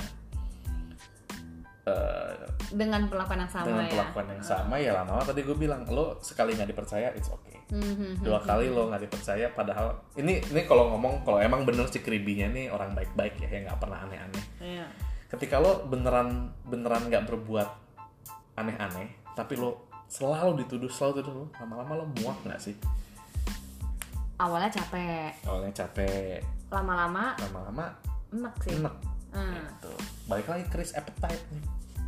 eh, 1.84 2.32
dengan 2.72 3.04
perlakuan 3.08 3.44
yang 3.44 3.52
sama 3.52 3.66
dengan 3.68 3.84
ya. 3.84 3.92
perlakuan 3.92 4.26
yang 4.30 4.42
sama 4.42 4.74
ya 4.76 4.90
lama-lama 4.96 5.24
tadi 5.24 5.40
gue 5.42 5.56
bilang 5.56 5.84
lo 5.86 6.16
sekali 6.20 6.56
nggak 6.56 6.70
dipercaya 6.70 7.12
it's 7.12 7.28
okay 7.28 7.52
Mhm. 7.64 8.20
dua 8.20 8.40
kali 8.40 8.68
lo 8.68 8.92
nggak 8.92 9.08
dipercaya 9.08 9.48
padahal 9.50 9.96
ini 10.16 10.40
ini 10.44 10.60
kalau 10.68 10.92
ngomong 10.94 11.24
kalau 11.24 11.40
emang 11.40 11.64
bener 11.64 11.88
si 11.88 12.00
kribinya 12.00 12.48
nih 12.48 12.68
orang 12.68 12.92
baik-baik 12.92 13.40
ya 13.40 13.48
yang 13.50 13.64
nggak 13.68 13.80
pernah 13.80 14.04
aneh-aneh 14.04 14.44
Iya. 14.60 14.84
ketika 15.32 15.60
lo 15.60 15.88
beneran 15.88 16.52
beneran 16.64 17.08
nggak 17.08 17.24
berbuat 17.24 17.68
aneh-aneh 18.54 19.08
tapi 19.32 19.56
lo 19.56 19.88
selalu 20.06 20.62
dituduh 20.62 20.92
selalu 20.92 21.24
dituduh 21.24 21.48
lama-lama 21.58 22.00
lo 22.00 22.06
muak 22.20 22.36
nggak 22.44 22.60
sih 22.60 22.76
Awalnya 24.34 24.66
capek, 24.68 25.30
awalnya 25.44 25.72
capek 25.72 26.42
lama-lama 26.66 27.38
lama-lama 27.38 27.86
enak 28.30 28.54
sih. 28.60 28.74
enak 28.74 28.94
Hmm. 29.30 29.50
gitu 29.50 29.90
balik 30.24 30.46
lagi 30.46 30.62
Chris 30.68 30.90
appetite 30.92 31.42
nih 31.50 31.62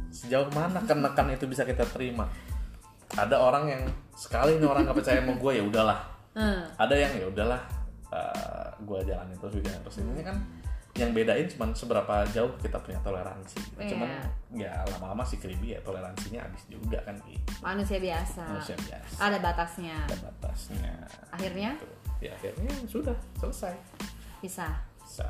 sejauh 0.08 0.46
mana 0.48 0.78
kenekan 0.80 1.26
itu 1.28 1.42
bisa 1.44 1.62
kita 1.62 1.82
terima 1.86 2.26
ada 3.12 3.34
orang 3.36 3.66
yang 3.68 3.82
sekali 4.12 4.56
nih 4.56 4.64
orang 4.64 4.86
nggak 4.86 4.94
percaya 4.96 5.18
sama 5.20 5.34
gue 5.34 5.52
ya 5.52 5.62
udahlah 5.62 5.98
Hmm. 6.32 6.62
ada 6.76 6.94
yang 6.94 7.12
ya 7.12 7.26
udahlah 7.26 7.62
eh, 8.08 8.68
gue 8.76 8.98
jalanin 9.04 9.34
terus 9.36 9.52
gue 9.52 9.62
jalanin 9.62 9.82
terus 9.82 9.98
ini 9.98 10.20
kan 10.20 10.36
yang 10.94 11.10
bedain 11.10 11.44
cuman 11.46 11.70
seberapa 11.72 12.14
jauh 12.30 12.52
kita 12.56 12.78
punya 12.78 12.96
toleransi 13.00 13.58
Iya. 13.74 13.88
cuman 13.90 14.08
ya 14.52 14.72
lama-lama 14.88 15.22
si 15.22 15.36
kribi 15.36 15.72
ya 15.72 15.80
toleransinya 15.80 16.40
habis 16.40 16.64
juga 16.66 16.96
kan. 17.02 17.16
Manusia 17.58 17.98
biasa. 17.98 18.42
manusia 18.46 18.76
biasa 18.78 19.16
Ada 19.18 19.38
batasnya. 19.38 19.96
ada 20.04 20.16
batasnya 20.22 20.92
Akhirnya 21.28 21.70
Gitu. 21.74 21.95
Ya 22.18 22.30
akhirnya 22.32 22.72
sudah 22.86 23.16
selesai 23.36 23.74
bisa. 24.38 24.66
bisa 24.98 25.26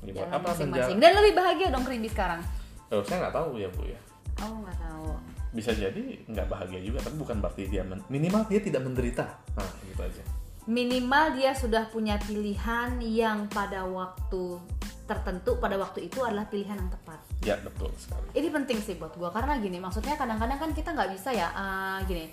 Ini 0.00 0.10
buat 0.10 0.26
Jalan 0.26 0.34
apa 0.34 0.48
masing-masing. 0.50 0.98
Dan 0.98 1.10
lebih 1.14 1.32
bahagia 1.32 1.68
dong 1.68 1.84
Kribi 1.84 2.08
sekarang. 2.08 2.40
Eh, 2.88 3.02
saya 3.02 3.16
nggak 3.22 3.34
tahu 3.34 3.50
ya 3.56 3.68
bu 3.68 3.82
ya 3.84 3.98
Oh 4.40 4.58
nggak 4.58 4.78
tahu. 4.78 5.10
bisa 5.52 5.68
jadi 5.70 6.00
nggak 6.26 6.48
bahagia 6.48 6.80
juga 6.80 6.98
tapi 6.98 7.16
bukan 7.16 7.36
berarti 7.38 7.68
dia 7.68 7.84
men- 7.84 8.00
minimal 8.08 8.48
dia 8.48 8.56
tidak 8.58 8.82
menderita 8.82 9.24
nah 9.52 9.68
gitu 9.84 10.00
aja 10.00 10.22
Minimal 10.62 11.34
dia 11.34 11.52
sudah 11.52 11.86
punya 11.86 12.16
pilihan 12.18 12.96
yang 12.98 13.46
pada 13.48 13.82
waktu 13.82 14.56
tertentu 15.04 15.58
pada 15.58 15.74
waktu 15.74 16.06
itu 16.06 16.22
adalah 16.22 16.46
pilihan 16.46 16.72
yang 16.74 16.88
tepat. 16.88 17.18
ya 17.42 17.58
betul 17.58 17.90
sekali 17.96 18.22
Ini 18.32 18.48
penting 18.48 18.78
sih 18.78 18.94
buat 18.94 19.12
gue 19.12 19.26
karena 19.28 19.58
gini, 19.58 19.76
maksudnya 19.76 20.14
kadang-kadang 20.14 20.56
kan 20.56 20.70
kita 20.70 20.94
nggak 20.94 21.10
bisa 21.12 21.30
ya 21.30 21.48
eh, 21.50 21.98
gini. 22.06 22.24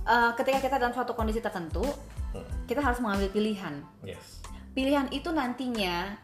Eh, 0.00 0.30
ketika 0.34 0.58
kita 0.58 0.76
dalam 0.80 0.92
suatu 0.92 1.12
kondisi 1.12 1.38
tertentu, 1.38 1.84
Hmm, 2.30 2.46
kita 2.64 2.78
harus 2.78 3.02
mengambil 3.02 3.26
pilihan. 3.28 3.82
yes 4.06 4.38
Pilihan 4.70 5.10
itu 5.10 5.34
nantinya 5.34 6.14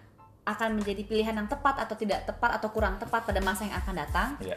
akan 0.47 0.79
menjadi 0.79 1.03
pilihan 1.03 1.35
yang 1.35 1.51
tepat 1.51 1.83
atau 1.83 1.99
tidak 1.99 2.23
tepat 2.23 2.63
atau 2.63 2.71
kurang 2.71 2.95
tepat 3.03 3.27
pada 3.27 3.43
masa 3.43 3.67
yang 3.67 3.75
akan 3.75 3.95
datang. 3.99 4.29
ya 4.39 4.55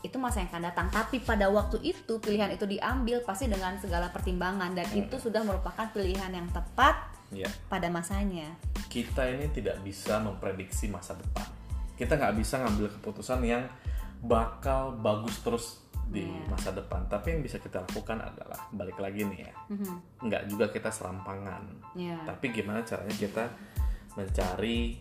Itu 0.00 0.16
masa 0.16 0.40
yang 0.40 0.48
akan 0.48 0.72
datang. 0.72 0.86
Tapi 0.88 1.20
pada 1.20 1.52
waktu 1.52 1.84
itu 1.84 2.16
pilihan 2.16 2.48
itu 2.48 2.64
diambil 2.64 3.20
pasti 3.28 3.44
dengan 3.44 3.76
segala 3.76 4.08
pertimbangan 4.08 4.72
dan 4.72 4.88
itu 4.96 5.20
sudah 5.20 5.44
merupakan 5.44 5.84
pilihan 5.92 6.32
yang 6.32 6.48
tepat 6.48 6.96
ya 7.28 7.48
pada 7.68 7.92
masanya. 7.92 8.56
kita 8.88 9.28
ini 9.28 9.52
tidak 9.52 9.76
bisa 9.84 10.16
memprediksi 10.16 10.88
masa 10.88 11.12
depan. 11.12 11.44
Kita 12.00 12.16
nggak 12.16 12.40
bisa 12.40 12.64
ngambil 12.64 12.88
keputusan 12.96 13.44
yang 13.44 13.68
bakal 14.24 14.96
bagus 14.96 15.36
terus 15.44 15.84
di 16.06 16.22
Iya. 16.22 16.46
masa 16.46 16.70
depan. 16.70 17.02
Tapi 17.10 17.34
yang 17.34 17.40
bisa 17.42 17.58
kita 17.58 17.82
lakukan 17.82 18.22
adalah 18.22 18.60
balik 18.70 18.96
lagi 18.96 19.26
nih 19.26 19.50
ya, 19.50 19.54
Mhm. 19.74 19.94
nggak 20.22 20.42
juga 20.46 20.66
kita 20.70 20.90
serampangan. 20.90 21.62
Iya. 21.94 22.22
Tapi 22.22 22.54
gimana 22.54 22.86
caranya 22.86 23.14
kita 23.14 23.44
mencari 24.14 24.96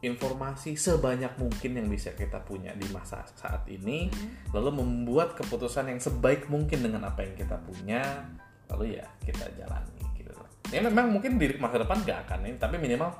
informasi 0.00 0.76
sebanyak 0.76 1.34
mungkin 1.40 1.70
yang 1.80 1.88
bisa 1.88 2.12
kita 2.12 2.38
punya 2.44 2.70
di 2.76 2.84
masa 2.92 3.24
saat 3.32 3.64
ini, 3.66 4.12
lalu 4.52 4.84
membuat 4.84 5.34
keputusan 5.34 5.88
yang 5.88 6.00
sebaik 6.00 6.46
mungkin 6.46 6.84
dengan 6.84 7.08
apa 7.08 7.24
yang 7.24 7.34
kita 7.34 7.56
punya, 7.64 8.04
lalu 8.68 9.00
ya 9.00 9.06
kita 9.24 9.48
jalani 9.56 10.04
gitu. 10.14 10.30
Ya 10.70 10.84
memang 10.84 11.10
mungkin 11.10 11.40
di 11.40 11.48
masa 11.56 11.80
depan 11.80 12.04
nggak 12.04 12.28
akan 12.28 12.38
ini, 12.44 12.56
tapi 12.60 12.76
minimal 12.76 13.10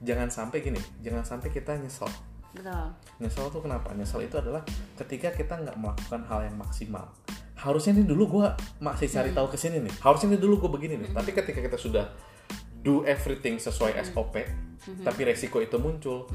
jangan 0.00 0.28
sampai 0.32 0.64
gini, 0.64 0.80
jangan 1.04 1.22
sampai 1.24 1.48
kita 1.52 1.76
nyesel. 1.76 2.08
Betul. 2.56 2.86
Nyesel 3.20 3.46
tuh 3.52 3.60
kenapa? 3.60 3.92
Nyesel 3.92 4.24
itu 4.24 4.36
adalah 4.40 4.64
ketika 4.96 5.28
kita 5.36 5.60
nggak 5.60 5.76
melakukan 5.76 6.24
hal 6.26 6.40
yang 6.48 6.56
maksimal. 6.56 7.12
Harusnya 7.56 7.96
ini 7.96 8.04
dulu 8.04 8.40
gue 8.40 8.46
masih 8.80 9.08
cari 9.08 9.30
tahu 9.32 9.48
ke 9.52 9.56
sini 9.60 9.84
nih. 9.84 9.94
Harusnya 10.00 10.32
ini 10.32 10.38
dulu 10.40 10.64
gue 10.64 10.70
begini 10.72 10.94
nih. 11.04 11.10
Tapi 11.12 11.30
ketika 11.32 11.60
kita 11.60 11.76
sudah 11.76 12.04
do 12.80 13.04
everything 13.04 13.60
sesuai 13.60 13.96
SOP, 14.08 14.40
tapi 15.04 15.20
resiko 15.26 15.58
itu 15.60 15.76
muncul, 15.76 16.28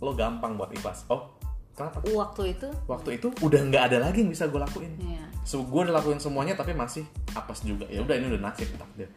lo 0.00 0.12
gampang 0.16 0.56
buat 0.56 0.70
ikhlas. 0.72 1.08
Oh, 1.08 1.34
kenapa? 1.74 2.04
Waktu 2.06 2.56
itu 2.56 2.68
Waktu 2.86 3.20
itu 3.20 3.28
udah 3.40 3.60
nggak 3.66 3.82
ada 3.92 3.98
lagi 4.08 4.24
yang 4.24 4.30
bisa 4.30 4.48
gue 4.48 4.60
lakuin. 4.60 4.92
Iya. 5.00 5.24
So, 5.42 5.64
gue 5.64 5.80
udah 5.88 5.96
lakuin 5.96 6.20
semuanya 6.20 6.54
tapi 6.54 6.76
masih 6.76 7.04
apes 7.32 7.64
juga. 7.64 7.88
Ya 7.88 8.04
udah 8.04 8.14
ini 8.16 8.30
udah 8.30 8.40
nasib 8.52 8.68
takdir. 8.76 9.08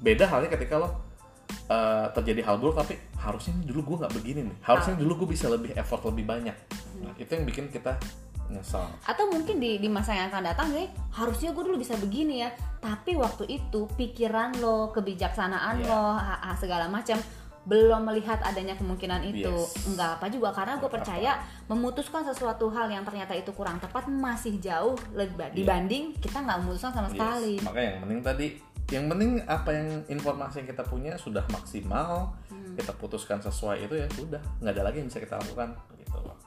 Beda 0.00 0.26
halnya 0.26 0.50
ketika 0.50 0.80
lo 0.80 1.09
uh, 1.66 2.06
terjadi 2.12 2.40
hal 2.42 2.56
buruk 2.56 2.78
tapi 2.78 2.94
harusnya 3.16 3.54
dulu 3.62 3.80
gue 3.84 3.96
nggak 4.02 4.14
begini 4.14 4.40
nih. 4.46 4.56
Harusnya 4.60 4.94
dulu 4.94 5.24
gue 5.24 5.28
bisa 5.32 5.46
lebih 5.46 5.70
effort 5.74 6.02
lebih 6.04 6.24
banyak. 6.24 6.56
Nah, 7.00 7.14
itu 7.16 7.30
yang 7.30 7.44
bikin 7.44 7.68
kita 7.68 7.96
nyesal. 8.50 8.82
atau 9.06 9.30
mungkin 9.30 9.62
di 9.62 9.78
di 9.78 9.86
masa 9.86 10.10
yang 10.10 10.26
akan 10.26 10.42
datang 10.42 10.74
nih 10.74 10.90
harusnya 11.14 11.54
gue 11.54 11.62
dulu 11.62 11.78
bisa 11.78 11.94
begini 11.94 12.42
ya 12.42 12.50
tapi 12.82 13.14
waktu 13.14 13.46
itu 13.46 13.86
pikiran 13.94 14.58
lo 14.58 14.90
kebijaksanaan 14.90 15.78
Iya. 15.78 15.86
lo 15.86 16.18
ha- 16.18 16.42
ha- 16.42 16.58
segala 16.58 16.90
macam 16.90 17.14
belum 17.62 18.02
melihat 18.02 18.42
adanya 18.42 18.74
kemungkinan 18.74 19.22
itu 19.22 19.46
Yes. 19.46 19.86
enggak 19.86 20.18
apa 20.18 20.26
juga 20.26 20.50
karena 20.50 20.74
gue 20.74 20.82
Nggak 20.82 20.94
percaya 20.98 21.32
memutuskan 21.70 22.26
sesuatu 22.26 22.66
hal 22.74 22.90
yang 22.90 23.06
ternyata 23.06 23.38
itu 23.38 23.54
kurang 23.54 23.78
tepat 23.78 24.10
masih 24.10 24.58
jauh 24.58 24.98
lebih 25.14 25.54
dibanding 25.54 26.18
kita 26.18 26.42
nggak 26.42 26.58
memutuskan 26.58 26.90
sama 26.90 27.06
Yes. 27.06 27.14
sekali 27.14 27.54
Makanya 27.62 27.86
yang 27.86 28.00
penting 28.02 28.20
tadi 28.26 28.46
yang 28.90 29.06
penting 29.06 29.38
apa 29.46 29.70
yang 29.70 29.88
informasi 30.10 30.62
yang 30.62 30.68
kita 30.74 30.82
punya 30.82 31.14
sudah 31.14 31.46
maksimal 31.54 32.34
Hmm. 32.50 32.74
kita 32.74 32.94
putuskan 32.98 33.38
sesuai 33.42 33.86
itu 33.86 33.94
ya 33.98 34.06
sudah. 34.14 34.42
Nggak 34.62 34.72
ada 34.78 34.82
lagi 34.86 34.96
yang 35.02 35.08
bisa 35.10 35.22
kita 35.22 35.38
lakukan 35.38 35.74
gitu 35.98 36.18
loh. 36.22 36.38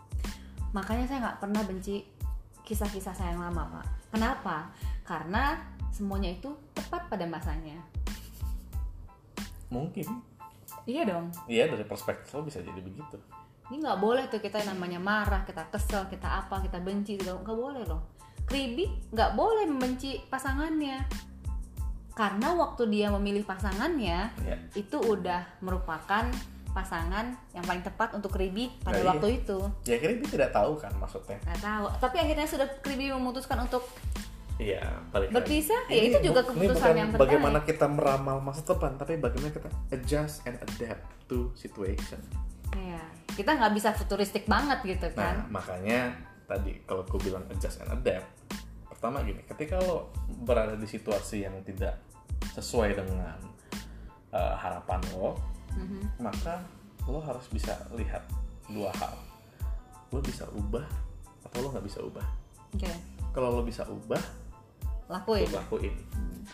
Makanya 0.76 1.06
saya 1.08 1.20
nggak 1.24 1.40
pernah 1.40 1.62
benci 1.64 2.04
kisah-kisah 2.64 3.16
saya 3.16 3.36
yang 3.36 3.44
lama 3.44 3.80
pak. 3.80 3.86
Kenapa? 4.12 4.72
Karena 5.04 5.60
semuanya 5.92 6.32
itu 6.32 6.52
tepat 6.72 7.12
pada 7.12 7.28
masanya. 7.28 7.80
Mungkin. 9.68 10.08
Iya 10.88 11.08
dong. 11.08 11.32
Iya 11.48 11.72
dari 11.72 11.84
perspektif 11.88 12.32
lo 12.36 12.44
bisa 12.44 12.60
jadi 12.60 12.80
begitu. 12.80 13.20
Ini 13.72 13.80
nggak 13.80 14.00
boleh 14.00 14.28
tuh 14.28 14.44
kita 14.44 14.64
namanya 14.68 15.00
marah 15.00 15.48
kita 15.48 15.68
kesel 15.72 16.08
kita 16.12 16.44
apa 16.44 16.60
kita 16.60 16.80
benci 16.80 17.20
gitu. 17.20 17.40
Nggak 17.40 17.58
boleh 17.58 17.84
loh. 17.88 18.04
Kribi 18.44 18.92
nggak 19.12 19.36
boleh 19.40 19.64
membenci 19.68 20.20
pasangannya 20.28 21.32
karena 22.14 22.54
waktu 22.54 22.86
dia 22.88 23.10
memilih 23.10 23.42
pasangannya 23.44 24.30
ya 24.46 24.58
itu 24.74 24.98
udah 24.98 25.42
merupakan 25.60 26.30
pasangan 26.74 27.38
yang 27.54 27.62
paling 27.62 27.86
tepat 27.86 28.18
untuk 28.18 28.34
kribi 28.34 28.70
pada 28.82 28.98
Nah, 28.98 29.02
iya. 29.02 29.10
waktu 29.14 29.28
itu 29.42 29.58
ya 29.86 29.96
dia 29.98 30.18
tidak 30.26 30.50
tahu 30.50 30.74
kan 30.78 30.94
maksudnya 30.98 31.38
nggak 31.42 31.62
tahu 31.62 31.86
tapi 31.98 32.18
akhirnya 32.18 32.48
sudah 32.50 32.68
kribi 32.82 33.10
memutuskan 33.10 33.62
untuk 33.62 33.86
Iya, 34.54 34.86
balik 35.10 35.34
lagi. 35.34 35.38
Berpisah, 35.42 35.82
ya 35.90 35.98
Ini 35.98 36.08
itu 36.14 36.30
juga 36.30 36.46
keputusan 36.46 36.94
yang 36.94 37.10
terbaik. 37.10 37.26
Bagaimana 37.26 37.60
kita 37.66 37.90
meramal 37.90 38.38
masa 38.38 38.62
depan, 38.62 39.02
tapi 39.02 39.18
bagaimana 39.18 39.50
kita 39.50 39.66
adjust 39.90 40.46
and 40.46 40.62
adapt 40.62 41.02
to 41.26 41.50
situation. 41.58 42.22
ya 42.70 43.02
kita 43.34 43.50
nggak 43.50 43.74
bisa 43.74 43.90
futuristik 43.98 44.46
banget 44.46 44.78
gitu 44.86 45.10
Nah, 45.14 45.18
kan 45.18 45.36
makanya 45.50 46.14
tadi 46.46 46.78
kalau 46.86 47.02
gue 47.02 47.18
bilang 47.18 47.42
adjust 47.50 47.82
and 47.82 47.98
adapt, 47.98 48.30
pertama 49.04 49.20
gini, 49.28 49.44
ketika 49.44 49.84
lo 49.84 50.16
berada 50.48 50.80
di 50.80 50.88
situasi 50.88 51.44
yang 51.44 51.60
tidak 51.68 52.00
sesuai 52.56 52.96
dengan 52.96 53.36
uh, 54.32 54.56
harapan 54.56 55.04
lo, 55.12 55.36
Mhm. 55.76 56.24
maka 56.24 56.64
lo 57.04 57.20
harus 57.20 57.44
bisa 57.52 57.76
lihat 58.00 58.24
dua 58.72 58.96
hal. 58.96 59.12
Lo 60.08 60.24
bisa 60.24 60.48
ubah 60.56 60.88
atau 61.44 61.58
lo 61.60 61.76
nggak 61.76 61.84
bisa 61.84 62.00
ubah. 62.00 62.24
oke 62.72 62.88
Kalau 63.36 63.60
lo 63.60 63.68
bisa 63.68 63.84
ubah, 63.84 64.24
lakuin 65.12 65.52
lo 65.52 65.60
lakuin. 65.60 65.96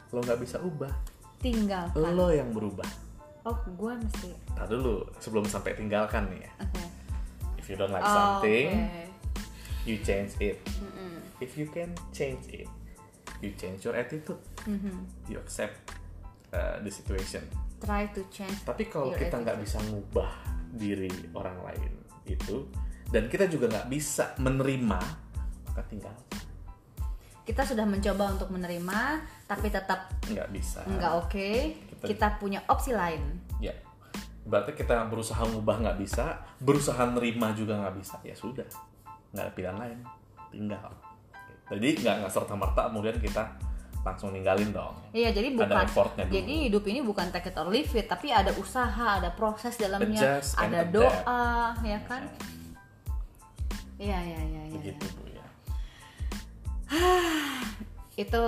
Lo 0.09 0.17
nggak 0.25 0.41
bisa 0.41 0.57
ubah, 0.57 0.89
tinggalkan 1.37 2.01
lo 2.17 2.33
yang 2.33 2.49
berubah. 2.49 2.89
oh 3.45 3.55
gue 3.77 3.93
mesti 3.93 4.33
Nah 4.57 4.65
dulu 4.65 5.05
sebelum 5.21 5.45
sampai 5.45 5.77
tinggalkan 5.77 6.25
nih 6.33 6.49
ya. 6.49 6.51
oke 6.65 6.83
If 7.61 7.69
you 7.69 7.77
don't 7.77 7.93
like 7.93 8.01
Oh, 8.01 8.09
something, 8.41 8.89
oke. 8.89 9.05
you 9.85 10.01
change 10.01 10.33
it. 10.41 10.57
Mm-mm. 10.65 10.98
If 11.39 11.55
you 11.55 11.67
can 11.71 11.95
change 12.11 12.47
it, 12.51 12.67
you 13.39 13.55
change 13.55 13.87
your 13.87 13.95
attitude. 13.95 14.39
Mhm. 14.67 15.07
You 15.31 15.39
accept 15.39 15.79
uh, 16.51 16.79
the 16.83 16.91
situation. 16.91 17.43
try 17.79 18.11
to 18.11 18.19
change 18.27 18.59
Tapi 18.67 18.91
kalau 18.91 19.15
kita 19.15 19.39
nggak 19.39 19.63
bisa 19.63 19.79
ngubah 19.87 20.27
diri 20.75 21.07
orang 21.31 21.63
lain 21.63 21.91
itu, 22.27 22.67
dan 23.07 23.31
kita 23.31 23.47
juga 23.47 23.71
nggak 23.71 23.87
bisa 23.87 24.35
menerima, 24.35 24.99
maka 25.63 25.81
tinggal 25.87 26.11
kita 27.49 27.65
sudah 27.65 27.81
mencoba 27.81 28.29
untuk 28.37 28.53
menerima 28.53 29.25
tapi 29.49 29.73
tetap 29.73 30.13
nggak 30.29 30.53
bisa. 30.53 30.85
nggak 30.85 31.13
oke 31.17 31.49
Kita- 31.97 32.05
kita 32.05 32.27
punya 32.37 32.61
opsi 32.69 32.93
lain 32.93 33.41
Ya, 33.57 33.73
berarti 34.45 34.77
kita 34.77 35.09
berusaha 35.09 35.41
ngubah 35.49 35.81
nggak 35.81 35.97
bisa, 35.97 36.45
berusaha 36.61 37.09
nerima 37.09 37.51
juga 37.57 37.75
nggak 37.75 37.95
bisa. 37.97 38.15
Ya 38.23 38.31
sudah, 38.37 38.63
nggak 39.33 39.43
ada 39.49 39.51
pilihan 39.51 39.77
lain, 39.81 39.99
tinggal. 40.53 40.93
Jadi 41.69 41.87
nggak 42.01 42.15
nggak 42.21 42.31
serta 42.31 42.53
merta 42.53 42.89
kemudian 42.89 43.17
kita 43.17 43.45
langsung 43.99 44.31
ninggalin 44.31 44.71
dong. 44.71 44.95
iya 45.11 45.27
jadi 45.29 45.51
Ada 45.51 45.57
bukan 45.59 45.77
effortnya 45.83 46.23
dulu. 46.23 46.33
jadi 46.33 46.53
hidup 46.71 46.83
ini 46.87 46.99
bukan 47.03 47.27
take 47.29 47.51
it 47.51 47.55
or 47.59 47.67
leave 47.67 47.91
it 47.91 48.07
tapi 48.07 48.31
ada 48.31 48.47
usaha 48.55 49.19
ada 49.19 49.27
proses 49.35 49.75
dalamnya 49.75 50.39
Adjust 50.39 50.55
ada 50.55 50.87
adapt. 50.87 50.95
doa 50.95 51.43
ya 51.83 51.99
kan 52.07 52.23
iya 53.99 54.17
iya 54.23 54.39
iya 54.39 54.61
iya 54.65 54.75
Begitu 54.79 55.03
bu 55.03 55.23
ya. 55.27 55.45
itu 58.23 58.43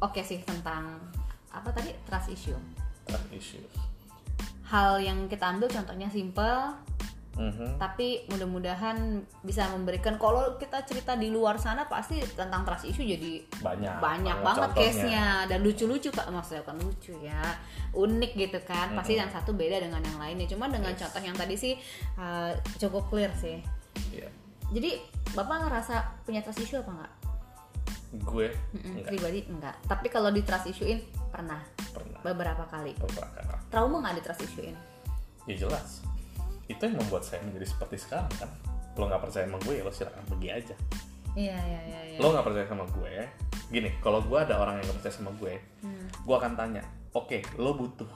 oke 0.00 0.20
sih 0.20 0.40
tentang 0.40 0.96
apa 1.48 1.68
tadi 1.70 1.92
trust 2.04 2.32
issue 2.32 2.58
Trust 3.04 3.28
issues. 3.30 3.72
hal 4.64 4.98
yang 4.98 5.28
kita 5.28 5.44
ambil 5.46 5.68
contohnya 5.68 6.08
simple 6.08 6.72
Mhm. 7.34 7.82
tapi 7.82 8.22
mudah-mudahan 8.30 9.26
bisa 9.42 9.66
memberikan 9.74 10.14
kalau 10.22 10.54
kita 10.54 10.86
cerita 10.86 11.18
di 11.18 11.34
luar 11.34 11.58
sana 11.58 11.90
pasti 11.90 12.22
tentang 12.22 12.62
trust 12.62 12.86
issue 12.86 13.02
jadi 13.02 13.42
Banyak. 13.58 13.98
banyak 13.98 14.38
banget 14.38 14.70
case-nya. 14.78 15.42
Dan 15.50 15.66
lucu-lucu 15.66 16.14
pak 16.14 16.30
maksudnya 16.30 16.62
bukan 16.62 16.78
lucu 16.86 17.14
ya 17.18 17.42
unik 17.90 18.32
gitu 18.38 18.58
kan. 18.62 18.94
Pasti 18.94 19.18
yang 19.18 19.34
satu 19.34 19.50
beda 19.50 19.82
dengan 19.82 19.98
yang 19.98 20.18
lainnya. 20.18 20.46
Cuma 20.46 20.70
dengan 20.70 20.94
Yes. 20.94 21.02
contoh 21.06 21.22
yang 21.26 21.34
tadi 21.34 21.54
sih 21.58 21.74
uh, 22.14 22.54
cukup 22.78 23.10
clear 23.10 23.34
sih. 23.34 23.58
Iya. 24.14 24.26
jadi 24.74 24.98
bapak 25.34 25.70
ngerasa 25.70 25.94
punya 26.26 26.42
trust 26.42 26.58
issue 26.62 26.82
apa 26.82 26.90
enggak 26.90 27.12
Gue? 28.22 28.46
Mm-mm, 28.74 28.90
enggak. 28.94 29.06
pribadi 29.10 29.40
enggak. 29.50 29.76
Tapi 29.90 30.06
kalau 30.06 30.30
di 30.30 30.42
trust 30.46 30.70
issuein 30.70 31.02
pernah? 31.34 31.58
Pernah. 31.90 32.22
Beberapa 32.22 32.62
kali. 32.70 32.94
Beberapa 32.94 33.58
trauma 33.74 33.98
nggak 34.06 34.14
di 34.18 34.22
trust 34.22 34.42
issuein? 34.46 34.74
Ya 35.50 35.54
jelas. 35.58 36.02
Itu 36.66 36.82
yang 36.82 36.96
membuat 36.96 37.22
saya 37.22 37.40
menjadi 37.42 37.66
seperti 37.66 37.96
sekarang 37.98 38.30
kan. 38.34 38.50
Lo 38.94 39.06
nggak 39.06 39.20
percaya 39.20 39.44
sama 39.44 39.58
gue, 39.60 39.74
ya 39.74 39.82
lo 39.82 39.90
silakan 39.90 40.24
pergi 40.26 40.48
aja. 40.50 40.76
iya 41.34 41.58
iya 41.58 41.80
iya 41.82 42.00
iya 42.08 42.18
Lo 42.22 42.30
nggak 42.30 42.46
percaya 42.46 42.66
sama 42.66 42.86
gue, 42.86 43.14
gini. 43.68 43.90
Kalau 43.98 44.22
gue 44.22 44.38
ada 44.38 44.54
orang 44.54 44.78
yang 44.78 44.86
nggak 44.86 44.98
percaya 45.02 45.14
sama 45.14 45.30
gue, 45.34 45.54
Hmm. 45.82 46.06
gue 46.06 46.34
akan 46.34 46.52
tanya, 46.54 46.82
oke, 47.10 47.38
lo 47.58 47.74
butuh 47.74 48.06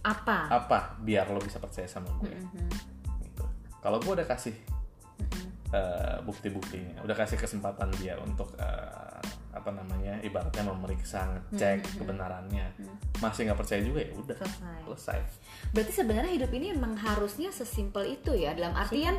apa 0.00 0.48
apa 0.48 0.78
biar 0.98 1.28
lo 1.28 1.42
bisa 1.42 1.58
percaya 1.58 1.84
sama 1.84 2.08
gue? 2.16 2.30
Mhm. 2.30 2.70
Gitu. 3.20 3.44
Kalau 3.76 3.98
gue 3.98 4.12
udah 4.14 4.24
kasih 4.24 4.54
Mhm. 5.18 5.46
eh, 5.70 6.16
bukti-buktinya, 6.22 7.02
udah 7.02 7.16
kasih 7.16 7.36
kesempatan 7.36 7.90
dia 7.98 8.14
untuk 8.16 8.54
eh, 8.54 9.09
apa 9.50 9.70
namanya, 9.74 10.22
ibaratnya 10.22 10.62
memeriksa, 10.62 11.26
ngecek 11.50 11.98
kebenarannya, 11.98 12.70
masih 13.18 13.50
nggak 13.50 13.58
percaya 13.58 13.82
juga 13.82 14.06
ya 14.06 14.12
udah 14.14 14.36
selesai. 14.38 14.80
selesai. 14.86 15.18
berarti 15.74 15.92
sebenarnya 15.92 16.32
hidup 16.38 16.50
ini 16.54 16.66
emang 16.70 16.94
harusnya 16.94 17.50
sesimpel 17.50 18.06
itu 18.14 18.30
ya 18.34 18.54
dalam 18.54 18.78
artian 18.78 19.18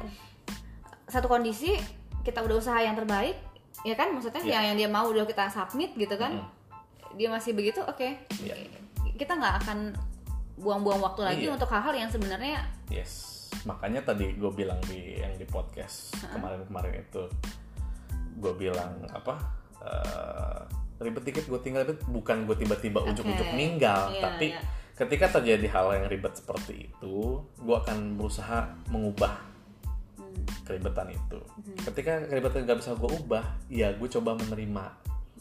satu 1.05 1.27
kondisi 1.27 1.75
kita 2.23 2.39
udah 2.39 2.55
usaha 2.57 2.79
yang 2.79 2.95
terbaik 2.95 3.35
ya 3.83 3.95
kan? 3.99 4.15
Maksudnya 4.15 4.39
Iya. 4.39 4.51
yang 4.55 4.63
yang 4.71 4.77
dia 4.79 4.89
mau 4.89 5.05
udah 5.11 5.27
kita 5.27 5.51
submit 5.51 5.91
gitu 5.95 6.15
kan? 6.15 6.39
Mm-mm. 6.39 6.59
dia 7.19 7.27
masih 7.27 7.51
begitu 7.51 7.83
oke. 7.83 8.07
Iya. 8.39 8.55
kita 9.19 9.35
nggak 9.35 9.67
akan 9.67 9.91
buang-buang 10.55 11.03
waktu 11.03 11.21
lagi 11.27 11.45
Iya. 11.45 11.59
untuk 11.59 11.67
hal-hal 11.67 11.91
yang 11.91 12.07
sebenarnya 12.07 12.63
yes. 12.87 13.29
Makanya 13.67 14.01
tadi 14.01 14.31
gue 14.33 14.47
bilang 14.55 14.79
di 14.87 15.19
yang 15.19 15.35
di 15.35 15.43
podcast 15.43 16.15
kemarin-kemarin 16.23 17.03
itu 17.03 17.27
gue 18.39 18.53
bilang 18.55 18.95
apa 19.11 19.37
eh, 19.81 20.61
ribet 21.01 21.23
dikit 21.25 21.45
gue 21.49 21.59
tinggal 21.59 21.83
ribet 21.83 22.01
bukan 22.05 22.45
gue 22.45 22.55
tiba-tiba 22.55 23.01
ujuk-ujuk 23.09 23.49
Oke. 23.49 23.57
ninggal 23.57 24.13
Iya, 24.13 24.21
tapi 24.21 24.47
iya. 24.53 24.61
ketika 24.95 25.41
terjadi 25.41 25.67
hal 25.73 25.85
yang 25.97 26.05
ribet 26.07 26.37
seperti 26.37 26.87
itu 26.93 27.41
gue 27.41 27.75
akan 27.75 28.21
berusaha 28.21 28.69
mengubah 28.93 29.33
hmm, 30.21 30.65
keribetan 30.69 31.09
itu 31.09 31.39
ketika 31.89 32.21
keribetan 32.29 32.69
nggak 32.69 32.79
bisa 32.85 32.93
gue 32.93 33.09
ubah 33.09 33.45
ya 33.67 33.97
gue 33.97 34.09
coba 34.13 34.37
menerima 34.37 34.85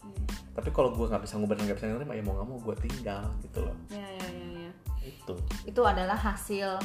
hmm. 0.00 0.26
tapi 0.56 0.68
kalau 0.72 0.96
gue 0.96 1.06
nggak 1.06 1.22
bisa 1.28 1.36
ngubah 1.36 1.54
dan 1.60 1.64
nggak 1.68 1.78
bisa 1.78 1.86
menerima 1.92 2.12
ya 2.16 2.22
mau 2.24 2.34
nggak 2.40 2.48
mau 2.48 2.58
gue 2.64 2.76
tinggal 2.80 3.24
gitu 3.44 3.58
loh 3.60 3.76
ya 3.92 4.08
ya 4.16 4.26
ya 4.32 4.48
ya 4.64 4.72
itu 5.04 5.34
itu 5.68 5.80
adalah 5.84 6.16
hasil 6.16 6.80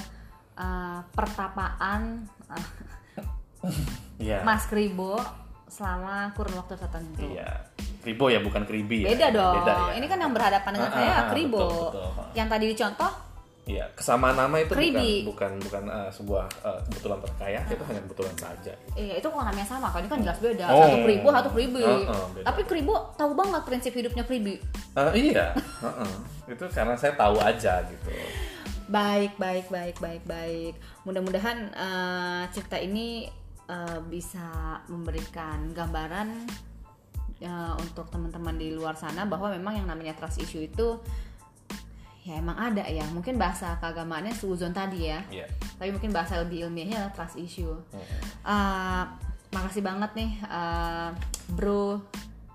uh, 0.60 1.00
pertapaan 1.15 2.28
uh. 2.52 2.68
Mas 4.46 4.70
Kribo 4.70 5.18
selama 5.76 6.32
kurun 6.32 6.56
waktu 6.56 6.74
tertentu. 6.74 7.28
Iya. 7.28 7.52
Kribo 8.00 8.30
ya 8.30 8.40
bukan 8.40 8.64
kribi 8.64 9.04
ya. 9.04 9.12
Beda 9.12 9.28
dong. 9.30 9.56
Beda 9.60 9.74
ya. 9.76 9.94
Ini 9.98 10.06
kan 10.06 10.18
yang 10.18 10.32
berhadapan 10.32 10.72
dengan 10.72 10.88
Ah, 10.88 10.96
saya 10.96 11.12
ah, 11.12 11.24
Kribo. 11.28 11.60
betul, 11.60 11.84
betul. 11.92 12.26
Yang 12.32 12.48
tadi 12.48 12.66
dicontoh 12.70 13.12
Iya, 13.66 13.82
kesamaan 13.98 14.38
nama 14.38 14.62
itu 14.62 14.72
Kribi. 14.72 15.26
bukan 15.26 15.58
bukan 15.58 15.82
bukan 15.82 15.84
eh, 15.90 16.10
sebuah 16.14 16.46
eh, 16.62 16.80
kebetulan 16.86 17.18
terkaya, 17.20 17.60
itu 17.66 17.84
hanya 17.84 18.02
kebetulan 18.06 18.36
saja. 18.38 18.74
Iya 18.94 19.14
itu 19.18 19.26
kok 19.26 19.42
namanya 19.42 19.66
sama 19.66 19.90
kan 19.90 20.00
ini 20.00 20.08
kan 20.08 20.20
jelas 20.22 20.38
beda 20.38 20.66
Oh. 20.70 20.86
satu 20.86 20.98
kribo 21.02 21.28
satu 21.34 21.50
kribi 21.50 21.82
Oh, 21.82 21.98
oh, 22.06 22.26
beda. 22.30 22.46
tapi 22.46 22.62
kribo 22.64 22.96
tahu 23.18 23.34
banget 23.34 23.62
prinsip 23.66 23.92
hidupnya 23.92 24.22
kribi 24.22 24.62
Eh, 24.94 25.12
iya, 25.18 25.50
heeh. 25.82 26.12
itu 26.48 26.62
karena 26.70 26.94
saya 26.94 27.18
tahu 27.18 27.42
aja 27.42 27.82
gitu. 27.84 28.10
baik 28.86 29.34
baik 29.36 29.66
baik 29.68 29.98
baik 29.98 30.22
baik 30.24 30.74
mudah-mudahan 31.02 31.58
eh, 31.68 32.44
cerita 32.54 32.78
ini 32.78 33.26
eh, 33.65 33.99
bisa 34.06 34.47
memberikan 34.88 35.71
gambaran 35.71 36.28
eh, 37.39 37.73
untuk 37.80 38.08
teman-teman 38.08 38.56
di 38.56 38.71
luar 38.71 38.95
sana 38.95 39.25
bahwa 39.25 39.51
memang 39.51 39.78
yang 39.78 39.88
namanya 39.88 40.15
trust 40.15 40.39
issue 40.39 40.62
itu 40.62 40.99
ya 42.25 42.41
emang 42.41 42.58
ada 42.58 42.82
ya 42.89 43.06
mungkin 43.13 43.38
bahasa 43.38 43.78
keagamaannya 43.78 44.34
suzon 44.34 44.73
tadi 44.73 45.13
ya 45.13 45.21
Iya. 45.30 45.45
tapi 45.78 45.93
mungkin 45.93 46.10
bahasa 46.10 46.41
lebih 46.41 46.65
ilmiahnya 46.65 46.97
adalah 47.06 47.13
trust 47.13 47.38
issue 47.38 47.69
Heeh. 47.93 48.19
Uh, 48.41 49.06
makasih 49.54 49.86
banget 49.86 50.12
nih 50.17 50.32
uh, 50.49 51.13
Bro 51.54 52.01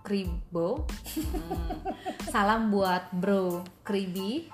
Kribo. 0.03 0.89
Hmm, 1.15 1.87
salam 2.35 2.73
buat 2.73 3.13
Bro 3.15 3.63
Kribi. 3.85 4.49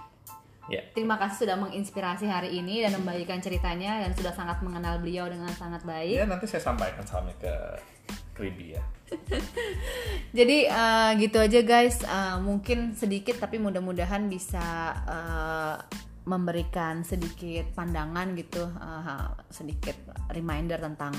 Iya. 0.67 0.83
Terima 0.91 1.15
kasih 1.15 1.47
sudah 1.47 1.57
menginspirasi 1.63 2.27
hari 2.27 2.59
ini 2.59 2.83
dan 2.83 2.99
membagikan 2.99 3.39
ceritanya 3.39 4.03
dan 4.03 4.11
sudah 4.19 4.35
sangat 4.35 4.59
mengenal 4.67 4.99
beliau 4.99 5.31
dengan 5.31 5.51
sangat 5.55 5.87
baik. 5.87 6.19
Ya 6.19 6.27
nanti 6.27 6.51
saya 6.51 6.63
sampaikan 6.63 7.07
salamnya 7.07 7.39
ke 7.39 7.55
Kribi 8.35 8.75
ya. 8.75 8.83
Jadi 10.39 10.67
uh, 10.67 11.11
gitu 11.17 11.39
aja 11.39 11.61
guys, 11.63 12.03
Uh, 12.07 12.39
mungkin 12.43 12.99
sedikit 12.99 13.39
tapi 13.39 13.63
mudah-mudahan 13.63 14.27
bisa 14.27 14.95
uh, 15.07 15.77
memberikan 16.27 17.07
sedikit 17.07 17.71
pandangan 17.79 18.35
gitu, 18.35 18.67
uh, 18.67 19.31
sedikit 19.47 19.95
reminder 20.35 20.83
tentang 20.83 21.15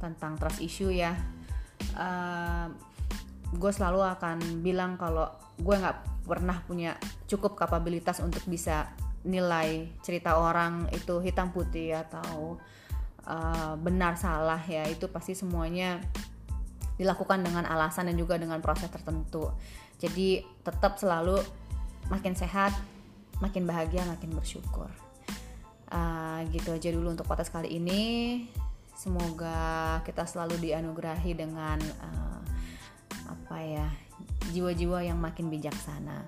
tentang 0.00 0.40
trust 0.40 0.64
issue 0.64 0.88
ya. 0.88 1.12
gue 3.52 3.68
selalu 3.68 4.00
akan 4.16 4.64
bilang 4.64 4.96
kalau 4.96 5.28
gue 5.62 5.76
nggak 5.78 6.26
pernah 6.26 6.58
punya 6.66 6.98
cukup 7.30 7.54
kapabilitas 7.54 8.18
untuk 8.18 8.42
bisa 8.50 8.90
nilai 9.22 9.86
cerita 10.02 10.34
orang 10.34 10.90
itu 10.90 11.22
hitam 11.22 11.54
putih 11.54 11.94
atau 11.94 12.58
uh, 13.26 13.74
benar 13.78 14.18
salah 14.18 14.58
ya 14.66 14.82
itu 14.90 15.06
pasti 15.06 15.38
semuanya 15.38 16.02
dilakukan 16.98 17.42
dengan 17.42 17.64
alasan 17.66 18.10
dan 18.10 18.16
juga 18.18 18.36
dengan 18.36 18.58
proses 18.60 18.90
tertentu. 18.90 19.50
Jadi 19.98 20.42
tetap 20.66 20.98
selalu 20.98 21.38
makin 22.10 22.34
sehat, 22.34 22.74
makin 23.38 23.64
bahagia, 23.64 24.02
makin 24.06 24.34
bersyukur. 24.34 24.90
Uh, 25.92 26.40
gitu 26.50 26.72
aja 26.72 26.88
dulu 26.90 27.12
untuk 27.12 27.28
podcast 27.28 27.52
kali 27.52 27.78
ini. 27.78 28.02
Semoga 28.92 29.98
kita 30.04 30.28
selalu 30.28 30.60
dianugerahi 30.62 31.32
dengan 31.34 31.78
uh, 31.80 32.40
apa 33.26 33.56
ya 33.64 33.88
jiwa-jiwa 34.52 35.04
yang 35.06 35.18
makin 35.18 35.48
bijaksana. 35.52 36.26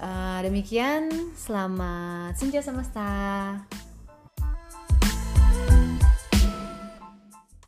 Uh, 0.00 0.40
demikian, 0.44 1.08
selamat 1.36 2.36
senja 2.36 2.64
semesta. 2.64 3.08